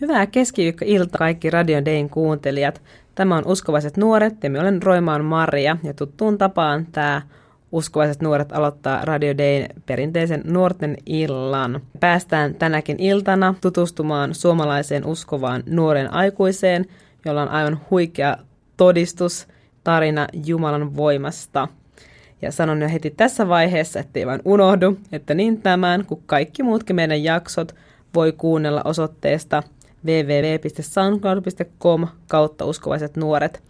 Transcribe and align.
Hyvää 0.00 0.26
keskiviikko-ilta 0.26 1.18
kaikki 1.18 1.50
Radio 1.50 1.84
Dayn 1.84 2.10
kuuntelijat. 2.10 2.82
Tämä 3.14 3.36
on 3.36 3.46
Uskovaiset 3.46 3.96
nuoret 3.96 4.42
ja 4.42 4.50
me 4.50 4.60
olen 4.60 4.82
Roimaan 4.82 5.24
Maria 5.24 5.76
ja 5.82 5.94
tuttuun 5.94 6.38
tapaan 6.38 6.86
tämä 6.92 7.22
Uskovaiset 7.72 8.22
nuoret 8.22 8.52
aloittaa 8.52 9.04
Radio 9.04 9.38
Dayn 9.38 9.68
perinteisen 9.86 10.42
nuorten 10.44 10.96
illan. 11.06 11.80
Päästään 12.00 12.54
tänäkin 12.54 13.00
iltana 13.00 13.54
tutustumaan 13.60 14.34
suomalaiseen 14.34 15.06
uskovaan 15.06 15.62
nuoren 15.66 16.12
aikuiseen, 16.12 16.86
jolla 17.24 17.42
on 17.42 17.48
aivan 17.48 17.80
huikea 17.90 18.36
todistus, 18.76 19.48
tarina 19.84 20.26
Jumalan 20.46 20.96
voimasta. 20.96 21.68
Ja 22.42 22.52
sanon 22.52 22.82
jo 22.82 22.88
heti 22.88 23.10
tässä 23.10 23.48
vaiheessa, 23.48 24.00
ettei 24.00 24.26
vain 24.26 24.40
unohdu, 24.44 24.98
että 25.12 25.34
niin 25.34 25.62
tämän 25.62 26.04
kuin 26.06 26.22
kaikki 26.26 26.62
muutkin 26.62 26.96
meidän 26.96 27.24
jaksot 27.24 27.74
voi 28.14 28.32
kuunnella 28.32 28.82
osoitteesta– 28.84 29.62
www.soundcloud.com 30.04 32.06
kautta 32.28 32.64
uskovaiset 32.64 33.16
nuoret. 33.16 33.62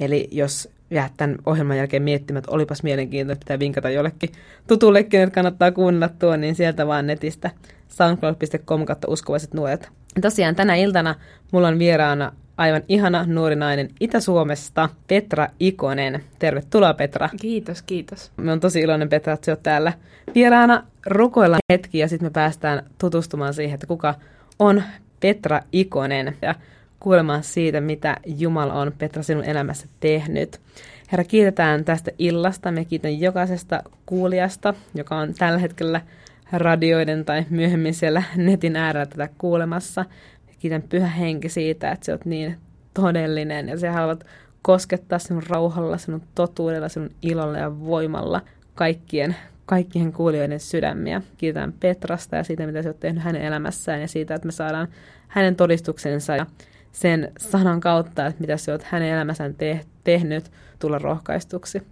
Eli 0.00 0.28
jos 0.32 0.68
jää 0.90 1.10
tämän 1.16 1.36
ohjelman 1.46 1.76
jälkeen 1.76 2.02
miettimään, 2.02 2.38
että 2.38 2.50
olipas 2.50 2.82
mielenkiintoista, 2.82 3.44
pitää 3.44 3.58
vinkata 3.58 3.90
jollekin 3.90 4.30
tutullekin, 4.66 5.20
että 5.20 5.34
kannattaa 5.34 5.72
kuunnella 5.72 6.08
tuon, 6.08 6.40
niin 6.40 6.54
sieltä 6.54 6.86
vaan 6.86 7.06
netistä 7.06 7.50
soundcloud.com 7.88 8.84
kautta 8.84 9.10
uskovaiset 9.10 9.54
nuoret. 9.54 9.88
Tosiaan 10.20 10.54
tänä 10.54 10.74
iltana 10.74 11.14
mulla 11.52 11.68
on 11.68 11.78
vieraana 11.78 12.32
aivan 12.56 12.82
ihana 12.88 13.24
nuori 13.26 13.56
nainen 13.56 13.88
Itä-Suomesta, 14.00 14.88
Petra 15.08 15.48
Ikonen. 15.60 16.24
Tervetuloa 16.38 16.94
Petra. 16.94 17.28
Kiitos, 17.40 17.82
kiitos. 17.82 18.32
Me 18.36 18.52
on 18.52 18.60
tosi 18.60 18.80
iloinen 18.80 19.08
Petra, 19.08 19.32
että 19.32 19.50
olet 19.50 19.62
täällä 19.62 19.92
vieraana. 20.34 20.86
Rukoillaan 21.06 21.60
hetki 21.72 21.98
ja 21.98 22.08
sitten 22.08 22.26
me 22.26 22.30
päästään 22.30 22.84
tutustumaan 22.98 23.54
siihen, 23.54 23.74
että 23.74 23.86
kuka 23.86 24.14
on 24.58 24.82
Petra 25.24 25.60
Ikonen 25.72 26.36
ja 26.42 26.54
kuulemaan 27.00 27.42
siitä, 27.42 27.80
mitä 27.80 28.16
Jumala 28.26 28.74
on 28.74 28.92
Petra 28.98 29.22
sinun 29.22 29.44
elämässä 29.44 29.86
tehnyt. 30.00 30.60
Herra, 31.12 31.24
kiitetään 31.24 31.84
tästä 31.84 32.10
illasta. 32.18 32.72
Me 32.72 32.84
kiitän 32.84 33.20
jokaisesta 33.20 33.82
kuulijasta, 34.06 34.74
joka 34.94 35.16
on 35.16 35.34
tällä 35.34 35.58
hetkellä 35.58 36.00
radioiden 36.52 37.24
tai 37.24 37.44
myöhemmin 37.50 37.94
siellä 37.94 38.22
netin 38.36 38.76
äärellä 38.76 39.06
tätä 39.06 39.28
kuulemassa. 39.38 40.04
Kiitän 40.58 40.82
Pyhä 40.82 41.08
Henki 41.08 41.48
siitä, 41.48 41.90
että 41.90 42.06
sä 42.06 42.12
oot 42.12 42.24
niin 42.24 42.58
todellinen 42.94 43.68
ja 43.68 43.78
sä 43.78 43.92
haluat 43.92 44.26
koskettaa 44.62 45.18
sinun 45.18 45.42
rauhalla, 45.48 45.98
sinun 45.98 46.22
totuudella, 46.34 46.88
sinun 46.88 47.10
ilolla 47.22 47.58
ja 47.58 47.80
voimalla 47.80 48.40
kaikkien 48.74 49.36
kaikkien 49.66 50.12
kuulijoiden 50.12 50.60
sydämiä. 50.60 51.22
Kiitän 51.36 51.72
Petrasta 51.80 52.36
ja 52.36 52.44
siitä, 52.44 52.66
mitä 52.66 52.82
se 52.82 52.88
on 52.88 52.94
tehnyt 53.00 53.22
hänen 53.22 53.42
elämässään 53.42 54.00
ja 54.00 54.08
siitä, 54.08 54.34
että 54.34 54.46
me 54.46 54.52
saadaan 54.52 54.88
hänen 55.28 55.56
todistuksensa 55.56 56.36
ja 56.36 56.46
sen 56.92 57.32
sanan 57.38 57.80
kautta, 57.80 58.26
että 58.26 58.40
mitä 58.40 58.56
se 58.56 58.72
on 58.72 58.78
hänen 58.84 59.08
elämässään 59.08 59.54
te- 59.54 59.80
tehnyt, 60.04 60.50
tulla 60.78 60.98
rohkaistuksi. 60.98 61.82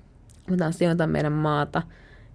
Mutta 0.50 0.72
sijoittaa 0.72 1.06
meidän 1.06 1.32
maata 1.32 1.82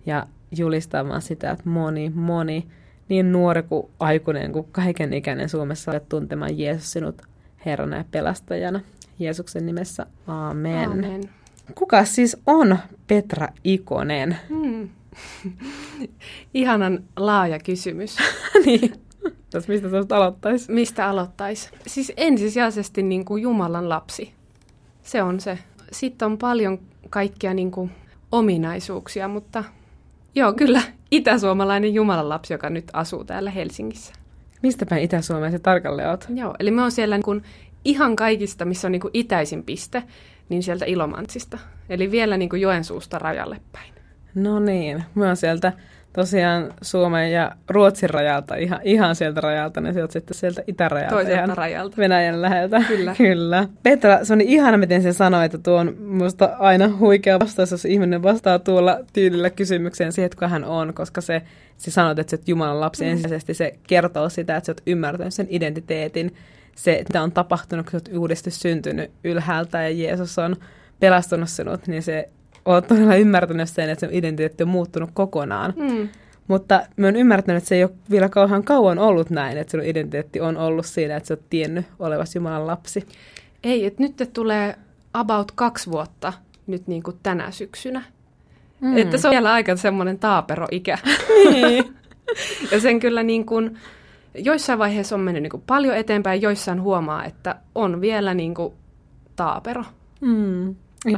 ja 0.05 0.27
julistamaan 0.57 1.21
sitä, 1.21 1.51
että 1.51 1.69
moni, 1.69 2.11
moni, 2.15 2.67
niin 3.09 3.31
nuori 3.31 3.63
kuin 3.63 3.87
aikuinen 3.99 4.51
kuin 4.51 4.67
kaiken 4.71 5.13
ikäinen 5.13 5.49
Suomessa 5.49 5.91
olet 5.91 6.09
tuntemaan 6.09 6.59
Jeesus 6.59 6.91
sinut 6.91 7.21
Herrana 7.65 7.97
ja 7.97 8.05
pelastajana. 8.11 8.79
Jeesuksen 9.19 9.65
nimessä, 9.65 10.05
amen. 10.27 10.89
amen. 10.91 11.29
Kuka 11.75 12.05
siis 12.05 12.37
on 12.45 12.77
Petra 13.07 13.47
Ikonen? 13.63 14.37
Hmm. 14.49 14.89
Ihanan 16.53 17.03
laaja 17.17 17.59
kysymys. 17.59 18.17
niin. 18.65 18.93
Täs 19.49 19.67
mistä 19.67 19.89
tuosta 19.89 20.17
aloittaisi? 20.17 20.71
Mistä 20.71 21.09
aloittaisi? 21.09 21.69
Siis 21.87 22.13
ensisijaisesti 22.17 23.03
niin 23.03 23.25
kuin 23.25 23.43
Jumalan 23.43 23.89
lapsi. 23.89 24.33
Se 25.01 25.23
on 25.23 25.39
se. 25.39 25.59
Sitten 25.91 26.25
on 26.25 26.37
paljon 26.37 26.79
kaikkia 27.09 27.53
niin 27.53 27.71
kuin 27.71 27.91
ominaisuuksia, 28.31 29.27
mutta 29.27 29.63
joo, 30.35 30.53
kyllä 30.53 30.81
itäsuomalainen 31.11 31.93
Jumalan 31.93 32.29
lapsi, 32.29 32.53
joka 32.53 32.69
nyt 32.69 32.85
asuu 32.93 33.23
täällä 33.23 33.51
Helsingissä. 33.51 34.13
Mistä 34.61 34.85
päin 34.85 35.03
Itä-Suomeen 35.03 35.51
se 35.51 35.59
tarkalleen 35.59 36.09
oot? 36.09 36.27
Joo, 36.35 36.55
eli 36.59 36.71
me 36.71 36.81
on 36.81 36.91
siellä 36.91 37.15
niin 37.15 37.23
kuin 37.23 37.43
ihan 37.85 38.15
kaikista, 38.15 38.65
missä 38.65 38.87
on 38.87 38.91
niin 38.91 38.99
kuin 38.99 39.11
itäisin 39.13 39.63
piste, 39.63 40.03
niin 40.49 40.63
sieltä 40.63 40.85
Ilomantsista. 40.85 41.57
Eli 41.89 42.11
vielä 42.11 42.37
niin 42.37 42.49
kuin 42.49 42.61
Joensuusta 42.61 43.19
rajalle 43.19 43.61
päin. 43.71 43.93
No 44.35 44.59
niin, 44.59 45.03
mä 45.15 45.25
oon 45.25 45.37
sieltä 45.37 45.73
tosiaan 46.17 46.73
Suomen 46.81 47.31
ja 47.31 47.51
Ruotsin 47.69 48.09
rajalta, 48.09 48.55
ihan, 48.55 48.79
ihan 48.83 49.15
sieltä 49.15 49.41
rajalta, 49.41 49.81
niin 49.81 49.93
se 49.93 50.03
on 50.03 50.11
sitten 50.11 50.37
sieltä 50.37 50.63
itärajalta. 50.67 51.15
Toiselta 51.15 51.55
rajalta. 51.55 51.97
Venäjän 51.97 52.41
läheltä. 52.41 52.81
Kyllä. 52.87 53.15
Kyllä. 53.27 53.67
Petra, 53.83 54.25
se 54.25 54.33
on 54.33 54.39
niin 54.39 54.49
ihana, 54.49 54.77
miten 54.77 55.01
se 55.01 55.13
sanoi, 55.13 55.45
että 55.45 55.57
tuo 55.57 55.77
on 55.77 55.95
musta 55.99 56.45
aina 56.59 56.97
huikea 56.99 57.39
vastaus, 57.39 57.71
jos 57.71 57.85
ihminen 57.85 58.23
vastaa 58.23 58.59
tuolla 58.59 58.99
tyylillä 59.13 59.49
kysymykseen 59.49 60.11
siihen, 60.11 60.29
että 60.33 60.47
hän 60.47 60.63
on, 60.63 60.93
koska 60.93 61.21
se, 61.21 61.41
se 61.77 61.91
sanoit, 61.91 62.19
että 62.19 62.31
sä 62.31 62.37
oot 62.37 62.47
Jumalan 62.47 62.79
lapsi 62.79 63.03
mm. 63.03 63.11
ensisijaisesti, 63.11 63.53
se 63.53 63.73
kertoo 63.87 64.29
sitä, 64.29 64.57
että 64.57 64.65
sä 64.65 64.71
oot 64.71 64.81
ymmärtänyt 64.85 65.33
sen 65.33 65.47
identiteetin, 65.49 66.35
se, 66.75 67.03
mitä 67.07 67.21
on 67.21 67.31
tapahtunut, 67.31 67.85
kun 67.85 67.91
sä 67.91 67.97
oot 67.97 68.17
uudesti 68.17 68.51
syntynyt 68.51 69.11
ylhäältä 69.23 69.83
ja 69.83 69.89
Jeesus 69.89 70.39
on 70.39 70.55
pelastunut 70.99 71.49
sinut, 71.49 71.87
niin 71.87 72.03
se 72.03 72.29
olet 72.67 72.87
todella 72.87 73.15
ymmärtänyt 73.15 73.69
sen, 73.69 73.89
että 73.89 74.07
se 74.07 74.17
identiteetti 74.17 74.63
on 74.63 74.69
muuttunut 74.69 75.09
kokonaan. 75.13 75.73
Mm. 75.77 76.09
Mutta 76.47 76.81
mä 76.97 77.07
oon 77.07 77.15
ymmärtänyt, 77.15 77.57
että 77.57 77.67
se 77.67 77.75
ei 77.75 77.83
ole 77.83 77.91
vielä 78.09 78.29
kauhean 78.29 78.63
kauan 78.63 78.99
ollut 78.99 79.29
näin, 79.29 79.57
että 79.57 79.71
sinun 79.71 79.85
identiteetti 79.85 80.41
on 80.41 80.57
ollut 80.57 80.85
siinä, 80.85 81.15
että 81.15 81.27
sä 81.27 81.33
oot 81.33 81.49
tiennyt 81.49 81.85
olevasi 81.99 82.37
Jumalan 82.37 82.67
lapsi. 82.67 83.07
Ei, 83.63 83.85
että 83.85 84.03
nyt 84.03 84.29
tulee 84.33 84.75
about 85.13 85.51
kaksi 85.51 85.91
vuotta 85.91 86.33
nyt 86.67 86.87
niin 86.87 87.03
kuin 87.03 87.17
tänä 87.23 87.51
syksynä. 87.51 88.03
Mm. 88.81 88.97
Että 88.97 89.17
se 89.17 89.27
on 89.27 89.31
vielä 89.31 89.51
aika 89.51 89.75
semmoinen 89.75 90.19
taaperoikä. 90.19 90.97
niin. 91.53 91.95
ja 92.71 92.79
sen 92.79 92.99
kyllä 92.99 93.23
niin 93.23 93.45
kuin, 93.45 93.77
joissain 94.35 94.79
vaiheissa 94.79 95.15
on 95.15 95.21
mennyt 95.21 95.43
niin 95.43 95.51
kuin 95.51 95.63
paljon 95.67 95.97
eteenpäin, 95.97 96.41
joissain 96.41 96.81
huomaa, 96.81 97.25
että 97.25 97.55
on 97.75 98.01
vielä 98.01 98.33
niin 98.33 98.53
kuin 98.53 98.73
taapero. 99.35 99.83
Mm. 100.21 100.75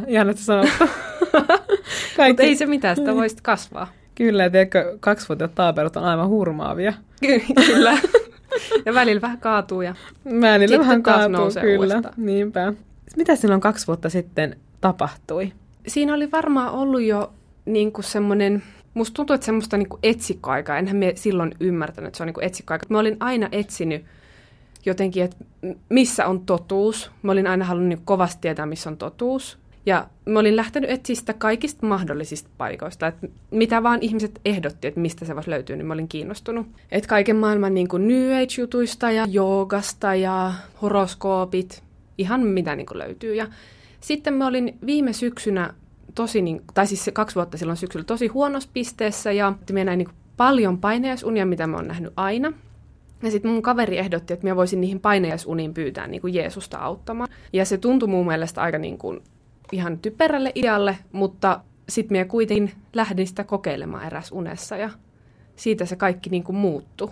Ihan, 0.08 0.30
että 0.30 0.44
sanottu. 0.44 0.86
Mutta 2.28 2.44
ei 2.44 2.56
se 2.56 2.66
mitään, 2.66 2.95
sitä 2.95 3.16
voisi 3.16 3.38
kasvaa. 3.41 3.88
Kyllä, 4.16 4.50
tiedätkö, 4.50 4.97
kaksivuotiaat 5.00 5.56
taaperot 5.56 5.95
on 5.95 6.03
aivan 6.03 6.28
hurmaavia. 6.28 6.94
kyllä. 7.66 7.97
ja 8.85 8.94
välillä 8.94 9.22
vähän 9.22 9.39
kaatuu 9.39 9.81
ja 9.81 9.95
välillä 10.41 10.79
vähän 10.79 11.03
kaatuu, 11.03 11.51
kyllä. 11.62 11.79
Uudestaan. 11.79 12.13
Niinpä. 12.18 12.73
Mitä 13.18 13.35
silloin 13.35 13.62
kaksi 13.62 13.88
vuotta 13.88 14.09
sitten 14.09 14.56
tapahtui? 14.81 15.53
Siinä 15.88 16.13
oli 16.13 16.31
varmaan 16.31 16.72
ollut 16.72 17.01
jo 17.01 17.34
niin 17.66 17.91
kuin 17.91 18.06
semmoinen, 18.06 18.63
musta 18.94 19.13
tuntuu, 19.13 19.34
että 19.34 19.45
semmoista 19.45 19.78
niin 19.78 19.89
kuin 19.89 20.00
etsikkoaikaa. 20.03 20.78
Enhän 20.78 20.97
me 20.97 21.12
silloin 21.16 21.51
ymmärtänyt, 21.59 22.07
että 22.07 22.18
se 22.18 22.23
on 22.23 22.28
niin 22.28 22.34
kuin 22.34 22.45
etsikkoaika. 22.45 22.85
Mä 22.89 23.00
olin 23.00 23.18
aina 23.19 23.50
etsinyt 23.51 24.06
jotenkin, 24.85 25.23
että 25.23 25.38
missä 25.89 26.28
on 26.28 26.45
totuus. 26.45 27.12
Mä 27.22 27.31
olin 27.31 27.47
aina 27.47 27.66
halunnut 27.66 27.89
niin 27.89 28.06
kovasti 28.06 28.41
tietää, 28.41 28.66
missä 28.66 28.89
on 28.89 28.97
totuus. 28.97 29.57
Ja 29.85 30.07
mä 30.25 30.40
olin 30.40 30.56
lähtenyt 30.56 30.90
etsiä 30.90 31.16
sitä 31.16 31.34
kaikista 31.34 31.85
mahdollisista 31.85 32.50
paikoista, 32.57 33.07
että 33.07 33.28
mitä 33.51 33.84
vaan 33.84 34.00
ihmiset 34.01 34.41
ehdotti, 34.45 34.88
että 34.88 35.00
mistä 35.00 35.25
se 35.25 35.35
voisi 35.35 35.50
löytyä, 35.50 35.75
niin 35.75 35.85
mä 35.85 35.94
olin 35.94 36.07
kiinnostunut. 36.07 36.67
Että 36.91 37.07
kaiken 37.07 37.35
maailman 37.35 37.73
niin 37.73 37.88
kuin 37.88 38.07
New 38.07 38.31
Age-jutuista 38.31 39.12
ja 39.12 39.25
joogasta 39.29 40.16
ja 40.16 40.53
horoskoopit, 40.81 41.84
ihan 42.18 42.41
mitä 42.41 42.75
niin 42.75 42.85
kuin 42.85 42.97
löytyy. 42.97 43.35
Ja 43.35 43.47
sitten 44.01 44.34
mä 44.34 44.47
olin 44.47 44.78
viime 44.85 45.13
syksynä 45.13 45.73
tosi, 46.16 46.41
niin, 46.41 46.62
tai 46.73 46.88
siis 46.88 47.09
kaksi 47.13 47.35
vuotta 47.35 47.57
silloin 47.57 47.78
syksyllä 47.78 48.06
tosi 48.06 48.28
huonossa 48.28 48.69
pisteessä 48.73 49.31
ja 49.31 49.53
mä 49.73 49.84
näin 49.84 49.97
niin 49.97 50.09
paljon 50.38 50.78
paineisunia, 50.78 51.45
mitä 51.45 51.68
mä 51.68 51.75
oon 51.75 51.88
nähnyt 51.88 52.13
aina. 52.16 52.53
Ja 53.23 53.31
sitten 53.31 53.51
mun 53.51 53.62
kaveri 53.62 53.97
ehdotti, 53.97 54.34
että 54.34 54.47
mä 54.47 54.56
voisin 54.56 54.81
niihin 54.81 55.00
paineisuniin 55.00 55.73
pyytää 55.73 56.07
niin 56.07 56.21
kuin 56.21 56.33
Jeesusta 56.33 56.77
auttamaan. 56.77 57.30
Ja 57.54 57.65
se 57.65 57.77
tuntui 57.77 58.09
mun 58.09 58.27
mielestä 58.27 58.62
aika 58.62 58.77
niin 58.77 58.98
kuin 58.98 59.21
ihan 59.71 60.00
typerälle 60.00 60.51
idealle, 60.56 60.98
mutta 61.12 61.62
sitten 61.89 62.16
minä 62.16 62.25
kuitenkin 62.25 62.71
lähdin 62.94 63.27
sitä 63.27 63.44
kokeilemaan 63.44 64.06
eräs 64.06 64.31
unessa 64.31 64.77
ja 64.77 64.89
siitä 65.56 65.86
se 65.86 65.95
kaikki 65.95 66.30
niin 66.30 66.44
kuin 66.44 66.56
muuttui. 66.56 67.10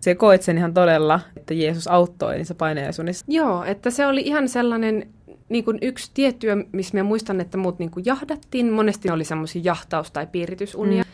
Se 0.00 0.14
koit 0.14 0.42
sen 0.42 0.58
ihan 0.58 0.74
todella, 0.74 1.20
että 1.36 1.54
Jeesus 1.54 1.88
auttoi 1.88 2.36
niissä 2.36 2.54
paineisunissa. 2.54 3.24
Joo, 3.28 3.64
että 3.64 3.90
se 3.90 4.06
oli 4.06 4.20
ihan 4.20 4.48
sellainen 4.48 5.08
niin 5.48 5.64
kuin 5.64 5.78
yksi 5.82 6.10
tietty, 6.14 6.46
missä 6.72 6.94
minä 6.94 7.04
muistan, 7.04 7.40
että 7.40 7.58
muut 7.58 7.78
niin 7.78 7.90
kuin 7.90 8.06
jahdattiin. 8.06 8.72
Monesti 8.72 9.10
oli 9.10 9.24
semmoisia 9.24 9.62
jahtaus- 9.64 10.10
tai 10.10 10.26
piiritusunia. 10.26 11.02
Mm. 11.02 11.10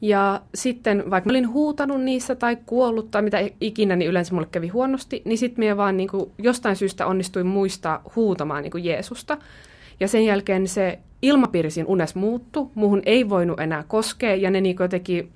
Ja 0.00 0.40
sitten 0.54 1.10
vaikka 1.10 1.30
olin 1.30 1.48
huutanut 1.48 2.00
niissä 2.00 2.34
tai 2.34 2.56
kuollut 2.66 3.10
tai 3.10 3.22
mitä 3.22 3.38
ikinä, 3.60 3.96
niin 3.96 4.10
yleensä 4.10 4.34
mulle 4.34 4.48
kävi 4.50 4.68
huonosti, 4.68 5.22
niin 5.24 5.38
sitten 5.38 5.64
minä 5.64 5.76
vaan 5.76 5.96
niin 5.96 6.08
kuin, 6.08 6.30
jostain 6.38 6.76
syystä 6.76 7.06
onnistuin 7.06 7.46
muistaa 7.46 8.02
huutamaan 8.16 8.62
niin 8.62 8.70
kuin 8.70 8.84
Jeesusta. 8.84 9.38
Ja 10.00 10.08
sen 10.08 10.24
jälkeen 10.24 10.68
se 10.68 10.98
ilmapiiri 11.22 11.70
siinä 11.70 11.88
unes 11.88 12.14
muuttu, 12.14 12.72
muuhun 12.74 13.02
ei 13.06 13.28
voinut 13.28 13.60
enää 13.60 13.84
koskea, 13.88 14.34
ja 14.34 14.50
ne 14.50 14.60
niin 14.60 14.76
jotenkin, 14.80 15.32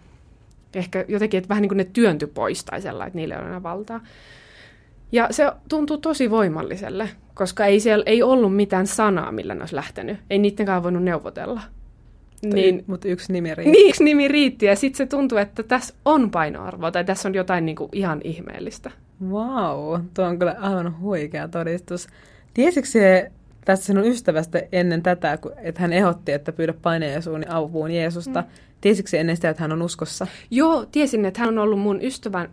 ehkä 0.75 1.05
jotenkin, 1.09 1.39
että 1.39 1.49
vähän 1.49 1.63
niin 1.63 1.69
kuin 1.69 1.77
ne 1.77 1.85
työntyi 1.93 2.29
pois 2.29 2.65
tai 2.65 2.83
sellainen, 2.83 3.09
että 3.09 3.17
niillä 3.17 3.35
ei 3.35 3.41
ole 3.41 3.49
enää 3.49 3.63
valtaa. 3.63 4.01
Ja 5.13 5.29
se 5.31 5.53
tuntuu 5.69 5.99
tosi 5.99 6.31
voimalliselle, 6.31 7.09
koska 7.35 7.67
ei 7.67 7.81
siellä 7.81 8.03
ei 8.07 8.23
ollut 8.23 8.57
mitään 8.57 8.87
sanaa, 8.87 9.33
millä 9.33 9.55
ne 9.55 9.61
olisi 9.61 9.77
lähtenyt. 9.77 10.19
Ei 10.31 10.39
niittenkään 10.39 10.83
voinut 10.83 11.03
neuvotella. 11.03 11.61
Niin, 12.43 12.85
mutta 12.87 13.09
yksi 13.09 13.33
nimi 13.33 13.55
riitti. 13.55 13.71
Niin, 13.71 13.89
yksi 13.89 14.05
nimi 14.05 14.29
riitti 14.29 14.67
ja 14.67 14.77
sitten 14.77 14.97
se 14.97 15.07
tuntuu, 15.07 15.39
että 15.39 15.63
tässä 15.63 15.95
on 16.05 16.31
painoarvoa 16.31 16.91
tai 16.91 17.05
tässä 17.05 17.29
on 17.29 17.35
jotain 17.35 17.67
niinku 17.67 17.89
ihan 17.93 18.21
ihmeellistä. 18.25 18.91
Wow, 19.29 20.01
tuo 20.15 20.25
on 20.25 20.39
kyllä 20.39 20.57
aivan 20.61 21.01
huikea 21.01 21.49
todistus. 21.49 22.07
Tiesitkö 22.55 22.91
se 22.91 23.33
tästä 23.69 23.87
sinun 23.87 24.07
ystävästä 24.07 24.63
ennen 24.73 25.03
tätä, 25.03 25.39
että 25.63 25.81
hän 25.81 25.93
ehotti, 25.93 26.33
että 26.33 26.53
pyydä 26.53 26.75
paineisuun 26.83 27.51
avuun 27.51 27.91
Jeesusta? 27.91 28.41
Mm. 28.41 28.47
Tiesitkö 28.81 29.11
se 29.11 29.21
ennen 29.21 29.37
sitä, 29.37 29.49
että 29.49 29.63
hän 29.63 29.73
on 29.73 29.83
uskossa? 29.83 30.27
Joo, 30.51 30.87
tiesin, 30.87 31.25
että 31.25 31.41
hän 31.41 31.49
on 31.49 31.59
ollut 31.59 31.81
mun 31.81 32.03
ystävän 32.03 32.49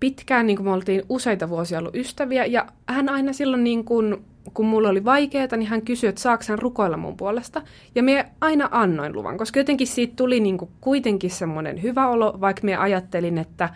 pitkään, 0.00 0.46
niin 0.46 0.56
kuin 0.56 0.66
me 0.66 0.72
oltiin 0.72 1.02
useita 1.08 1.48
vuosia 1.48 1.78
ollut 1.78 1.96
ystäviä, 1.96 2.44
ja 2.44 2.66
hän 2.86 3.08
aina 3.08 3.32
silloin, 3.32 3.64
niin 3.64 3.84
kuin, 3.84 4.16
kun 4.54 4.66
mulla 4.66 4.88
oli 4.88 5.04
vaikeaa, 5.04 5.56
niin 5.56 5.68
hän 5.68 5.82
kysyi, 5.82 6.08
että 6.08 6.20
saako 6.20 6.44
hän 6.48 6.58
rukoilla 6.58 6.96
mun 6.96 7.16
puolesta. 7.16 7.62
Ja 7.94 8.02
me 8.02 8.26
aina 8.40 8.68
annoin 8.70 9.12
luvan, 9.12 9.38
koska 9.38 9.60
jotenkin 9.60 9.86
siitä 9.86 10.12
tuli 10.16 10.40
niin 10.40 10.58
kuin 10.58 10.70
kuitenkin 10.80 11.30
semmoinen 11.30 11.82
hyvä 11.82 12.08
olo, 12.08 12.38
vaikka 12.40 12.62
me 12.64 12.76
ajattelin, 12.76 13.38
että, 13.38 13.68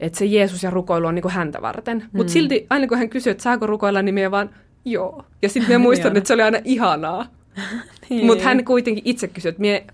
että 0.00 0.18
se 0.18 0.24
Jeesus 0.24 0.62
ja 0.62 0.70
rukoilu 0.70 1.06
on 1.06 1.14
niin 1.14 1.22
kuin 1.22 1.34
häntä 1.34 1.62
varten. 1.62 1.98
Mm. 1.98 2.08
Mutta 2.12 2.32
silti 2.32 2.66
aina 2.70 2.86
kun 2.86 2.98
hän 2.98 3.10
kysyi, 3.10 3.30
että 3.30 3.42
saako 3.42 3.66
rukoilla, 3.66 4.02
niin 4.02 4.14
me 4.14 4.30
vaan 4.30 4.50
joo. 4.84 5.24
Ja 5.42 5.48
sitten 5.48 5.72
me 5.72 5.78
muistan, 5.86 6.16
että 6.16 6.28
se 6.28 6.34
oli 6.34 6.42
aina 6.42 6.58
ihanaa. 6.64 7.26
niin. 8.10 8.26
Mutta 8.26 8.44
hän 8.44 8.64
kuitenkin 8.64 9.02
itse 9.06 9.28
kysyi, 9.28 9.48
että 9.48 9.60
mie 9.60 9.86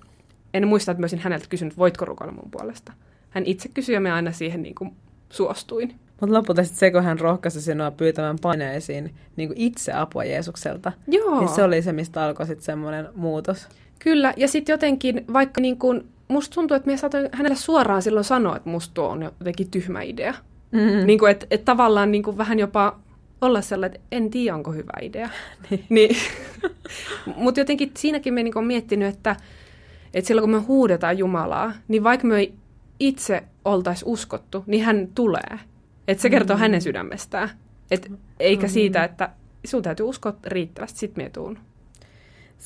en 0.55 0.69
muista, 0.69 0.93
että 0.93 1.01
mä 1.01 1.05
olisin 1.05 1.19
häneltä 1.19 1.47
kysynyt, 1.49 1.79
voitko 1.79 2.05
rukoilla 2.05 2.33
mun 2.33 2.51
puolesta. 2.51 2.93
Hän 3.31 3.47
itse 3.47 3.69
kysyi 3.69 3.95
ja 3.95 4.01
me 4.01 4.13
aina 4.13 4.33
siihen 4.33 4.63
niin 4.63 4.75
kuin 4.75 4.93
suostuin. 5.29 5.95
Mutta 6.21 6.37
lopulta 6.37 6.65
sitten 6.65 6.79
se, 6.79 6.91
kun 6.91 7.05
hän 7.05 7.21
rohkaisi 7.21 7.63
sinua 7.63 7.91
pyytämään 7.91 8.39
paineisiin 8.43 9.15
niin 9.37 9.53
itse 9.57 9.93
apua 9.93 10.25
Jeesukselta, 10.25 10.93
Joo. 11.07 11.41
niin 11.41 11.49
se 11.49 11.63
oli 11.63 11.83
se, 11.83 11.93
mistä 11.93 12.25
alkoi 12.25 12.47
sitten 12.47 12.65
semmoinen 12.65 13.09
muutos. 13.15 13.69
Kyllä, 13.99 14.35
ja 14.37 14.49
sitten 14.49 14.73
jotenkin, 14.73 15.25
vaikka 15.33 15.61
niin 15.61 15.79
kun, 15.79 16.05
musta 16.29 16.55
tuntuu, 16.55 16.75
että 16.75 16.91
me 16.91 16.97
saatoin 16.97 17.29
hänelle 17.33 17.57
suoraan 17.57 18.03
silloin 18.03 18.25
sanoa, 18.25 18.57
että 18.57 18.71
musta 18.71 18.95
tuo 18.95 19.09
on 19.09 19.23
jotenkin 19.23 19.71
tyhmä 19.71 20.03
idea. 20.03 20.35
Mm-hmm. 20.73 21.07
Niin 21.07 21.19
kuin, 21.19 21.31
että, 21.31 21.47
että 21.51 21.65
tavallaan 21.65 22.11
niin 22.13 22.23
kuin 22.23 22.39
vähän 22.39 22.59
jopa 22.59 22.99
olla 23.41 23.61
sellainen, 23.61 23.97
että 23.97 24.07
en 24.17 24.31
tiedä, 24.31 24.55
onko 24.55 24.73
hyvä 24.73 24.93
idea. 25.03 25.29
niin. 25.71 25.85
niin. 25.89 26.17
Mutta 27.37 27.61
jotenkin 27.61 27.91
siinäkin 27.97 28.35
me 28.35 28.43
niin 28.43 28.59
on 28.59 28.67
miettinyt, 28.67 29.15
että, 29.15 29.37
että 30.15 30.29
silloin 30.29 30.43
kun 30.43 30.61
me 30.61 30.67
huudetaan 30.67 31.19
Jumalaa, 31.19 31.73
niin 31.89 32.05
vaikka 32.05 32.27
me 32.27 32.39
ei 32.39 32.55
itse 33.01 33.43
oltaisi 33.65 34.05
uskottu, 34.09 34.65
niin 34.67 34.85
hän 34.85 35.09
tulee. 35.15 35.59
Että 36.09 36.23
se 36.23 36.31
kertoo 36.31 36.57
mm. 36.57 36.61
hänen 36.61 36.83
sydämestään. 36.83 37.51
Et, 37.91 38.13
eikä 38.41 38.67
mm. 38.67 38.71
siitä, 38.71 39.05
että 39.05 39.31
sun 39.65 39.83
täytyy 39.83 40.07
uskoa 40.07 40.35
riittävästi, 40.47 40.99
sit 40.99 41.17
me 41.17 41.31
tuun. 41.31 41.59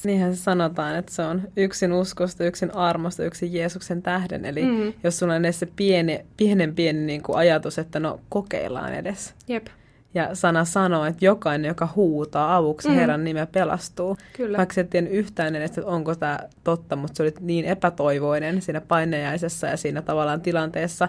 Niinhän 0.04 0.36
sanotaan, 0.36 0.96
että 0.96 1.12
se 1.12 1.22
on 1.22 1.42
yksin 1.56 1.92
uskosta, 1.92 2.44
yksin 2.44 2.74
armosta, 2.74 3.24
yksin 3.24 3.52
Jeesuksen 3.52 4.02
tähden. 4.02 4.44
Eli 4.44 4.62
mm. 4.62 4.92
jos 5.04 5.18
sulla 5.18 5.34
on 5.34 5.44
edes 5.44 5.60
se 5.60 5.68
pieni, 5.76 6.20
pienen 6.36 6.74
pieni 6.74 7.00
niin 7.00 7.22
kuin 7.22 7.38
ajatus, 7.38 7.78
että 7.78 8.00
no 8.00 8.20
kokeillaan 8.28 8.94
edes. 8.94 9.34
Jep. 9.48 9.66
Ja 10.14 10.34
sana 10.34 10.64
sanoo, 10.64 11.04
että 11.04 11.24
jokainen, 11.24 11.68
joka 11.68 11.88
huutaa 11.96 12.56
avuksi 12.56 12.88
mm. 12.88 12.94
Herran 12.94 13.24
nimeä 13.24 13.46
pelastuu. 13.46 14.16
Kyllä. 14.36 14.58
Vaikka 14.58 14.80
et 14.80 14.90
tiedä 14.90 15.08
yhtään 15.08 15.56
edes, 15.56 15.70
että 15.70 15.86
onko 15.86 16.14
tämä 16.14 16.38
totta, 16.64 16.96
mutta 16.96 17.16
se 17.16 17.22
oli 17.22 17.32
niin 17.40 17.64
epätoivoinen 17.64 18.62
siinä 18.62 18.80
painejaisessa 18.80 19.66
ja 19.66 19.76
siinä 19.76 20.02
tavallaan 20.02 20.40
tilanteessa, 20.40 21.08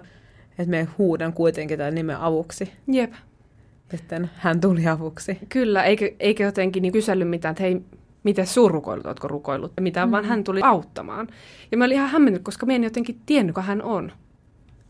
että 0.50 0.72
me 0.72 0.88
huudan 0.98 1.34
kuitenkin 1.34 1.78
tämän 1.78 1.96
nimen 1.96 2.18
avuksi. 2.18 2.72
Jep. 2.88 3.14
Sitten 3.92 4.30
hän 4.36 4.62
tuli 4.62 4.88
avuksi. 4.88 5.38
Kyllä, 5.50 5.84
eikä, 5.84 6.10
eikä 6.20 6.44
jotenkin 6.44 6.82
niin 6.82 6.94
kysellyt 6.94 7.30
mitään, 7.30 7.52
että 7.52 7.64
hei, 7.64 7.82
miten 8.24 8.48
sun 8.48 8.72
rukoilut, 8.72 9.06
ootko 9.06 9.28
rukoillut, 9.28 9.74
mitään, 9.80 10.08
mm. 10.10 10.12
vaan 10.12 10.26
hän 10.26 10.44
tuli 10.44 10.62
auttamaan. 10.64 11.28
Ja 11.72 11.78
mä 11.78 11.86
olin 11.86 11.96
ihan 11.96 12.10
hämmennyt, 12.10 12.44
koska 12.44 12.66
mä 12.66 12.74
en 12.74 12.84
jotenkin 12.84 13.22
tiennyt, 13.26 13.56
kuka 13.56 13.62
hän 13.62 13.82
on. 13.82 14.12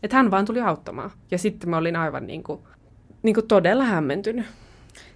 Että 0.02 0.16
hän 0.16 0.30
vaan 0.30 0.44
tuli 0.44 0.60
auttamaan. 0.60 1.10
Ja 1.30 1.38
sitten 1.38 1.70
mä 1.70 1.76
olin 1.76 1.96
aivan 1.96 2.26
niin 2.26 2.42
kuin 2.42 2.60
niin 3.26 3.34
kuin 3.34 3.48
todella 3.48 3.84
hämmentynyt. 3.84 4.46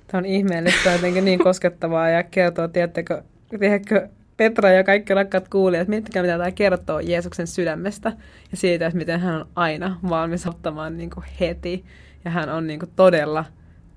Tämä 0.06 0.18
on 0.18 0.24
ihmeellistä, 0.24 0.92
jotenkin 0.92 1.24
niin 1.24 1.38
koskettavaa 1.38 2.08
ja 2.08 2.22
kertoo, 2.22 2.68
tiedättekö, 2.68 3.22
tiedätkö 3.58 4.08
Petra 4.36 4.70
ja 4.70 4.84
kaikki 4.84 5.14
rakkaat 5.14 5.48
kuulijat, 5.48 5.88
miettikää 5.88 6.22
mitä 6.22 6.38
tämä 6.38 6.50
kertoo 6.50 7.00
Jeesuksen 7.00 7.46
sydämestä 7.46 8.12
ja 8.50 8.56
siitä, 8.56 8.86
että 8.86 8.98
miten 8.98 9.20
hän 9.20 9.34
on 9.34 9.46
aina 9.56 10.00
valmis 10.08 10.46
ottamaan 10.46 10.98
niin 10.98 11.10
kuin 11.10 11.24
heti. 11.40 11.84
Ja 12.24 12.30
hän 12.30 12.48
on 12.48 12.66
niin 12.66 12.78
kuin 12.78 12.90
todella 12.96 13.44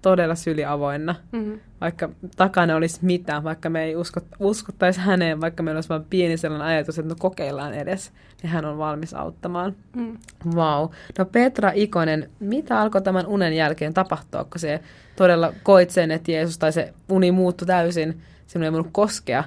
todella 0.04 0.36
syliavoinna, 0.36 1.16
mm-hmm. 1.32 1.60
vaikka 1.82 2.10
takana 2.36 2.76
olisi 2.76 3.00
mitään, 3.02 3.44
vaikka 3.44 3.70
me 3.70 3.84
ei 3.84 3.96
usko, 3.96 4.22
uskottaisi 4.40 5.00
häneen, 5.00 5.42
vaikka 5.42 5.64
meillä 5.64 5.78
olisi 5.78 5.90
vain 5.90 6.06
pieni 6.10 6.38
sellainen 6.38 6.68
ajatus, 6.68 7.00
että 7.00 7.10
no 7.10 7.16
kokeillaan 7.20 7.74
edes, 7.74 8.12
niin 8.42 8.50
hän 8.50 8.66
on 8.66 8.78
valmis 8.78 9.14
auttamaan. 9.14 9.76
Mm. 9.96 10.18
Wow. 10.56 10.90
No 11.20 11.26
Petra 11.26 11.72
Ikonen, 11.76 12.30
mitä 12.40 12.82
alkoi 12.82 13.02
tämän 13.02 13.28
unen 13.28 13.54
jälkeen 13.54 13.94
tapahtua, 13.94 14.44
kun 14.44 14.60
se 14.60 14.80
todella 15.16 15.54
koit 15.64 15.90
sen, 15.90 16.12
että 16.12 16.32
Jeesus 16.32 16.58
tai 16.58 16.72
se 16.72 16.94
uni 17.10 17.32
muuttui 17.32 17.68
täysin, 17.68 18.22
sinun 18.48 18.64
ei 18.64 18.72
voinut 18.72 18.90
koskea 18.92 19.44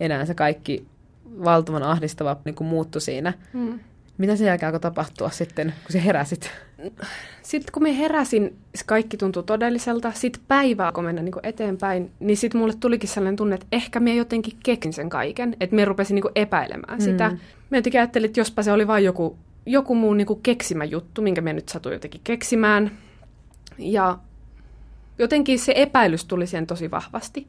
enää 0.00 0.24
se 0.24 0.34
kaikki 0.34 0.86
valtavan 1.44 1.82
ahdistava 1.82 2.36
niin 2.44 2.54
kuin 2.54 2.68
muuttui 2.68 3.00
siinä. 3.00 3.32
Mm. 3.52 3.78
Mitä 4.18 4.36
sen 4.36 4.46
jälkeen 4.46 4.68
alkoi 4.68 4.80
tapahtua 4.80 5.30
sitten, 5.30 5.74
kun 5.82 5.92
sä 5.92 6.00
heräsit? 6.00 6.50
Sitten 7.42 7.72
kun 7.72 7.82
me 7.82 7.98
heräsin, 7.98 8.56
kaikki 8.86 9.16
tuntui 9.16 9.42
todelliselta. 9.42 10.12
Sitten 10.12 10.42
päivää, 10.48 10.92
kun 10.92 11.04
mennä 11.04 11.22
niin 11.22 11.34
eteenpäin, 11.42 12.10
niin 12.20 12.36
sitten 12.36 12.60
mulle 12.60 12.74
tulikin 12.80 13.08
sellainen 13.08 13.36
tunne, 13.36 13.54
että 13.54 13.66
ehkä 13.72 14.00
me 14.00 14.14
jotenkin 14.14 14.58
keksin 14.64 14.92
sen 14.92 15.08
kaiken. 15.08 15.56
Että 15.60 15.76
me 15.76 15.84
rupesin 15.84 16.14
niin 16.14 16.24
epäilemään 16.34 16.98
mm. 16.98 17.04
sitä. 17.04 17.36
Me 17.70 17.78
jotenkin 17.78 18.00
ajattelin, 18.00 18.26
että 18.26 18.40
jospa 18.40 18.62
se 18.62 18.72
oli 18.72 18.86
vain 18.86 19.04
joku, 19.04 19.38
joku 19.66 19.94
muu 19.94 20.14
niin 20.14 20.26
keksimä 20.42 20.84
juttu, 20.84 21.22
minkä 21.22 21.40
me 21.40 21.52
nyt 21.52 21.68
satuin 21.68 21.92
jotenkin 21.92 22.20
keksimään. 22.24 22.98
Ja 23.78 24.18
jotenkin 25.18 25.58
se 25.58 25.72
epäilys 25.76 26.24
tuli 26.24 26.46
siihen 26.46 26.66
tosi 26.66 26.90
vahvasti. 26.90 27.46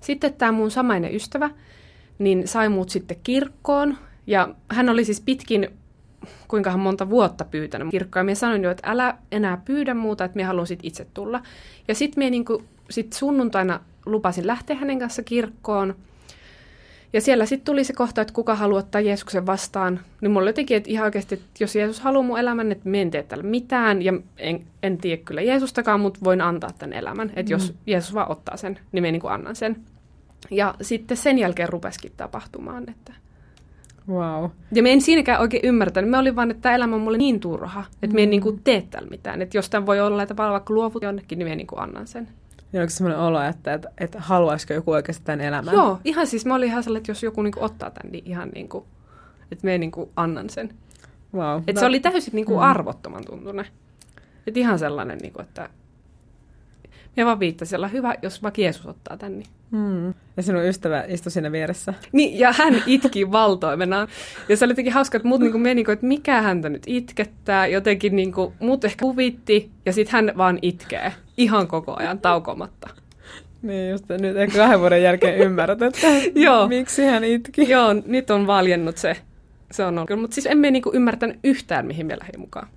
Sitten 0.00 0.34
tämä 0.34 0.52
mun 0.52 0.70
samainen 0.70 1.14
ystävä, 1.14 1.50
niin 2.18 2.48
sai 2.48 2.68
muut 2.68 2.90
sitten 2.90 3.16
kirkkoon. 3.22 3.98
Ja 4.26 4.54
hän 4.70 4.88
oli 4.88 5.04
siis 5.04 5.20
pitkin 5.20 5.68
kuinka 6.48 6.76
monta 6.76 7.10
vuotta 7.10 7.44
pyytänyt 7.44 7.88
kirkkoa. 7.90 8.20
Ja 8.20 8.24
minä 8.24 8.34
sanoin 8.34 8.62
jo, 8.62 8.70
että 8.70 8.90
älä 8.90 9.16
enää 9.32 9.62
pyydä 9.64 9.94
muuta, 9.94 10.24
että 10.24 10.36
minä 10.36 10.46
haluan 10.46 10.66
sit 10.66 10.80
itse 10.82 11.06
tulla. 11.14 11.42
Ja 11.88 11.94
sitten 11.94 12.20
minä 12.20 12.30
niinku, 12.30 12.62
sit 12.90 13.12
sunnuntaina 13.12 13.80
lupasin 14.06 14.46
lähteä 14.46 14.76
hänen 14.76 14.98
kanssa 14.98 15.22
kirkkoon. 15.22 15.94
Ja 17.12 17.20
siellä 17.20 17.46
sitten 17.46 17.64
tuli 17.64 17.84
se 17.84 17.92
kohta, 17.92 18.20
että 18.20 18.34
kuka 18.34 18.54
haluaa 18.54 18.78
ottaa 18.78 19.00
Jeesuksen 19.00 19.46
vastaan. 19.46 20.00
Niin 20.20 20.30
mulla 20.30 20.48
jotenkin, 20.48 20.76
että 20.76 20.90
ihan 20.90 21.04
oikeasti, 21.04 21.34
että 21.34 21.46
jos 21.60 21.76
Jeesus 21.76 22.00
haluaa 22.00 22.22
mun 22.22 22.38
elämän, 22.38 22.72
että 22.72 22.88
minä 22.88 23.02
en 23.02 23.10
tee 23.10 23.22
tällä 23.22 23.44
mitään. 23.44 24.02
Ja 24.02 24.12
en, 24.36 24.64
en 24.82 24.98
tiedä 24.98 25.22
kyllä 25.24 25.42
Jeesustakaan, 25.42 26.00
mutta 26.00 26.20
voin 26.24 26.40
antaa 26.40 26.70
tämän 26.78 26.92
elämän. 26.92 27.28
Että 27.28 27.50
mm. 27.50 27.50
jos 27.50 27.74
Jeesus 27.86 28.14
vaan 28.14 28.30
ottaa 28.30 28.56
sen, 28.56 28.78
niin 28.92 29.02
minä 29.02 29.12
niin 29.12 29.30
annan 29.30 29.56
sen. 29.56 29.76
Ja 30.50 30.74
sitten 30.82 31.16
sen 31.16 31.38
jälkeen 31.38 31.68
rupesikin 31.68 32.12
tapahtumaan, 32.16 32.90
että 32.90 33.12
Wow. 34.08 34.50
Ja 34.72 34.82
me 34.82 34.92
en 34.92 35.00
siinäkään 35.00 35.40
oikein 35.40 35.64
ymmärtänyt. 35.64 36.10
Me 36.10 36.18
olin 36.18 36.36
vaan, 36.36 36.50
että 36.50 36.60
tämä 36.60 36.74
elämä 36.74 36.96
on 36.96 37.02
mulle 37.02 37.18
niin 37.18 37.40
turha, 37.40 37.84
että 37.92 38.06
mm. 38.06 38.14
me 38.14 38.22
en 38.22 38.30
niin 38.30 38.42
kuin 38.42 38.60
tee 38.64 38.86
täällä 38.90 39.08
mitään. 39.08 39.42
Että 39.42 39.58
jos 39.58 39.70
tämän 39.70 39.86
voi 39.86 40.00
olla, 40.00 40.22
että 40.22 40.36
vaikka 40.36 40.74
luovut 40.74 41.02
jonnekin, 41.02 41.38
niin 41.38 41.48
me 41.48 41.56
niin 41.56 41.66
kuin 41.66 41.80
annan 41.80 42.06
sen. 42.06 42.28
Ja 42.72 42.80
onko 42.80 42.90
sellainen 42.90 43.20
olo, 43.20 43.42
että, 43.42 43.74
että, 43.74 43.88
että 43.98 44.20
haluaisiko 44.20 44.74
joku 44.74 44.90
oikeasti 44.90 45.24
tämän 45.24 45.40
elämän? 45.40 45.74
Joo, 45.74 46.00
ihan 46.04 46.26
siis 46.26 46.46
mä 46.46 46.54
olin 46.54 46.68
ihan 46.68 46.82
sellainen, 46.82 47.00
että 47.00 47.10
jos 47.10 47.22
joku 47.22 47.42
niin 47.42 47.52
kuin 47.52 47.64
ottaa 47.64 47.90
tämän, 47.90 48.12
niin 48.12 48.26
ihan 48.26 48.48
niin 48.54 48.68
kuin, 48.68 48.84
että 49.52 49.64
me 49.64 49.78
niin 49.78 49.90
kuin 49.90 50.10
annan 50.16 50.50
sen. 50.50 50.74
Wow. 51.34 51.58
Että 51.58 51.72
no. 51.72 51.80
se 51.80 51.86
oli 51.86 52.00
täysin 52.00 52.34
niin 52.34 52.46
kuin 52.46 52.58
mm. 52.58 52.62
arvottoman 52.62 53.24
tuntunen. 53.24 53.66
Että 54.46 54.60
ihan 54.60 54.78
sellainen, 54.78 55.18
niin 55.18 55.32
kuin, 55.32 55.46
että 55.46 55.70
ja 57.16 57.26
vaan 57.26 57.40
viittasi, 57.40 57.76
hyvä, 57.92 58.14
jos 58.22 58.42
vaikka 58.42 58.62
Jeesus 58.62 58.86
ottaa 58.86 59.16
tän. 59.16 59.38
Niin. 59.38 59.46
Mm. 59.70 60.14
Ja 60.36 60.42
sinun 60.42 60.64
ystävä 60.64 61.04
istui 61.08 61.32
siinä 61.32 61.52
vieressä. 61.52 61.94
Niin, 62.12 62.38
ja 62.38 62.52
hän 62.52 62.82
itki 62.86 63.32
valtoimena. 63.32 64.08
Ja 64.48 64.56
se 64.56 64.64
oli 64.64 64.70
jotenkin 64.70 64.92
hauska, 64.92 65.16
että 65.16 65.28
muut 65.28 65.40
niin 65.40 65.60
meni, 65.60 65.84
että 65.92 66.06
mikä 66.06 66.42
häntä 66.42 66.68
nyt 66.68 66.82
itkettää. 66.86 67.66
Jotenkin 67.66 68.16
niin 68.16 68.32
kuin, 68.32 68.54
muut 68.60 68.84
ehkä 68.84 69.04
huvitti, 69.04 69.70
ja 69.86 69.92
sitten 69.92 70.12
hän 70.12 70.32
vaan 70.36 70.58
itkee 70.62 71.12
ihan 71.36 71.68
koko 71.68 71.96
ajan 71.98 72.18
taukomatta. 72.18 72.88
Niin 73.62 73.90
just, 73.90 74.04
nyt 74.08 74.36
ehkä 74.36 74.58
kahden 74.58 74.80
vuoden 74.80 75.02
jälkeen 75.02 75.38
ymmärrät, 75.38 75.82
että 75.82 76.06
Joo. 76.34 76.68
miksi 76.68 77.04
hän 77.04 77.24
itki. 77.24 77.70
Joo, 77.70 77.94
nyt 78.06 78.30
on 78.30 78.46
valjennut 78.46 78.96
se. 78.96 79.16
Se 79.70 79.84
on 79.84 79.98
ollut. 79.98 80.20
Mutta 80.20 80.34
siis 80.34 80.46
emme 80.46 80.70
niinku 80.70 80.90
ymmärtänyt 80.94 81.38
yhtään, 81.44 81.86
mihin 81.86 82.06
me 82.06 82.18
lähdin 82.20 82.40
mukaan. 82.40 82.68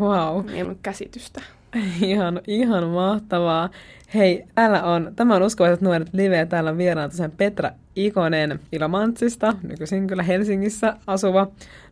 Wow. 0.00 0.48
Ei 0.50 0.62
ollut 0.62 0.78
käsitystä. 0.82 1.40
Ihan, 2.02 2.40
ihan 2.46 2.88
mahtavaa. 2.88 3.70
Hei, 4.14 4.44
täällä 4.54 4.82
on, 4.82 5.12
tämä 5.16 5.36
on 5.36 5.42
uskovaiset 5.42 5.80
nuoret 5.80 6.08
live, 6.12 6.46
täällä 6.46 6.70
on 6.70 6.78
vieraana 6.78 7.08
tosiaan 7.08 7.32
Petra 7.36 7.70
Ikonen 7.96 8.60
Ilomantsista, 8.72 9.54
nykyisin 9.62 10.06
kyllä 10.06 10.22
Helsingissä 10.22 10.96
asuva 11.06 11.46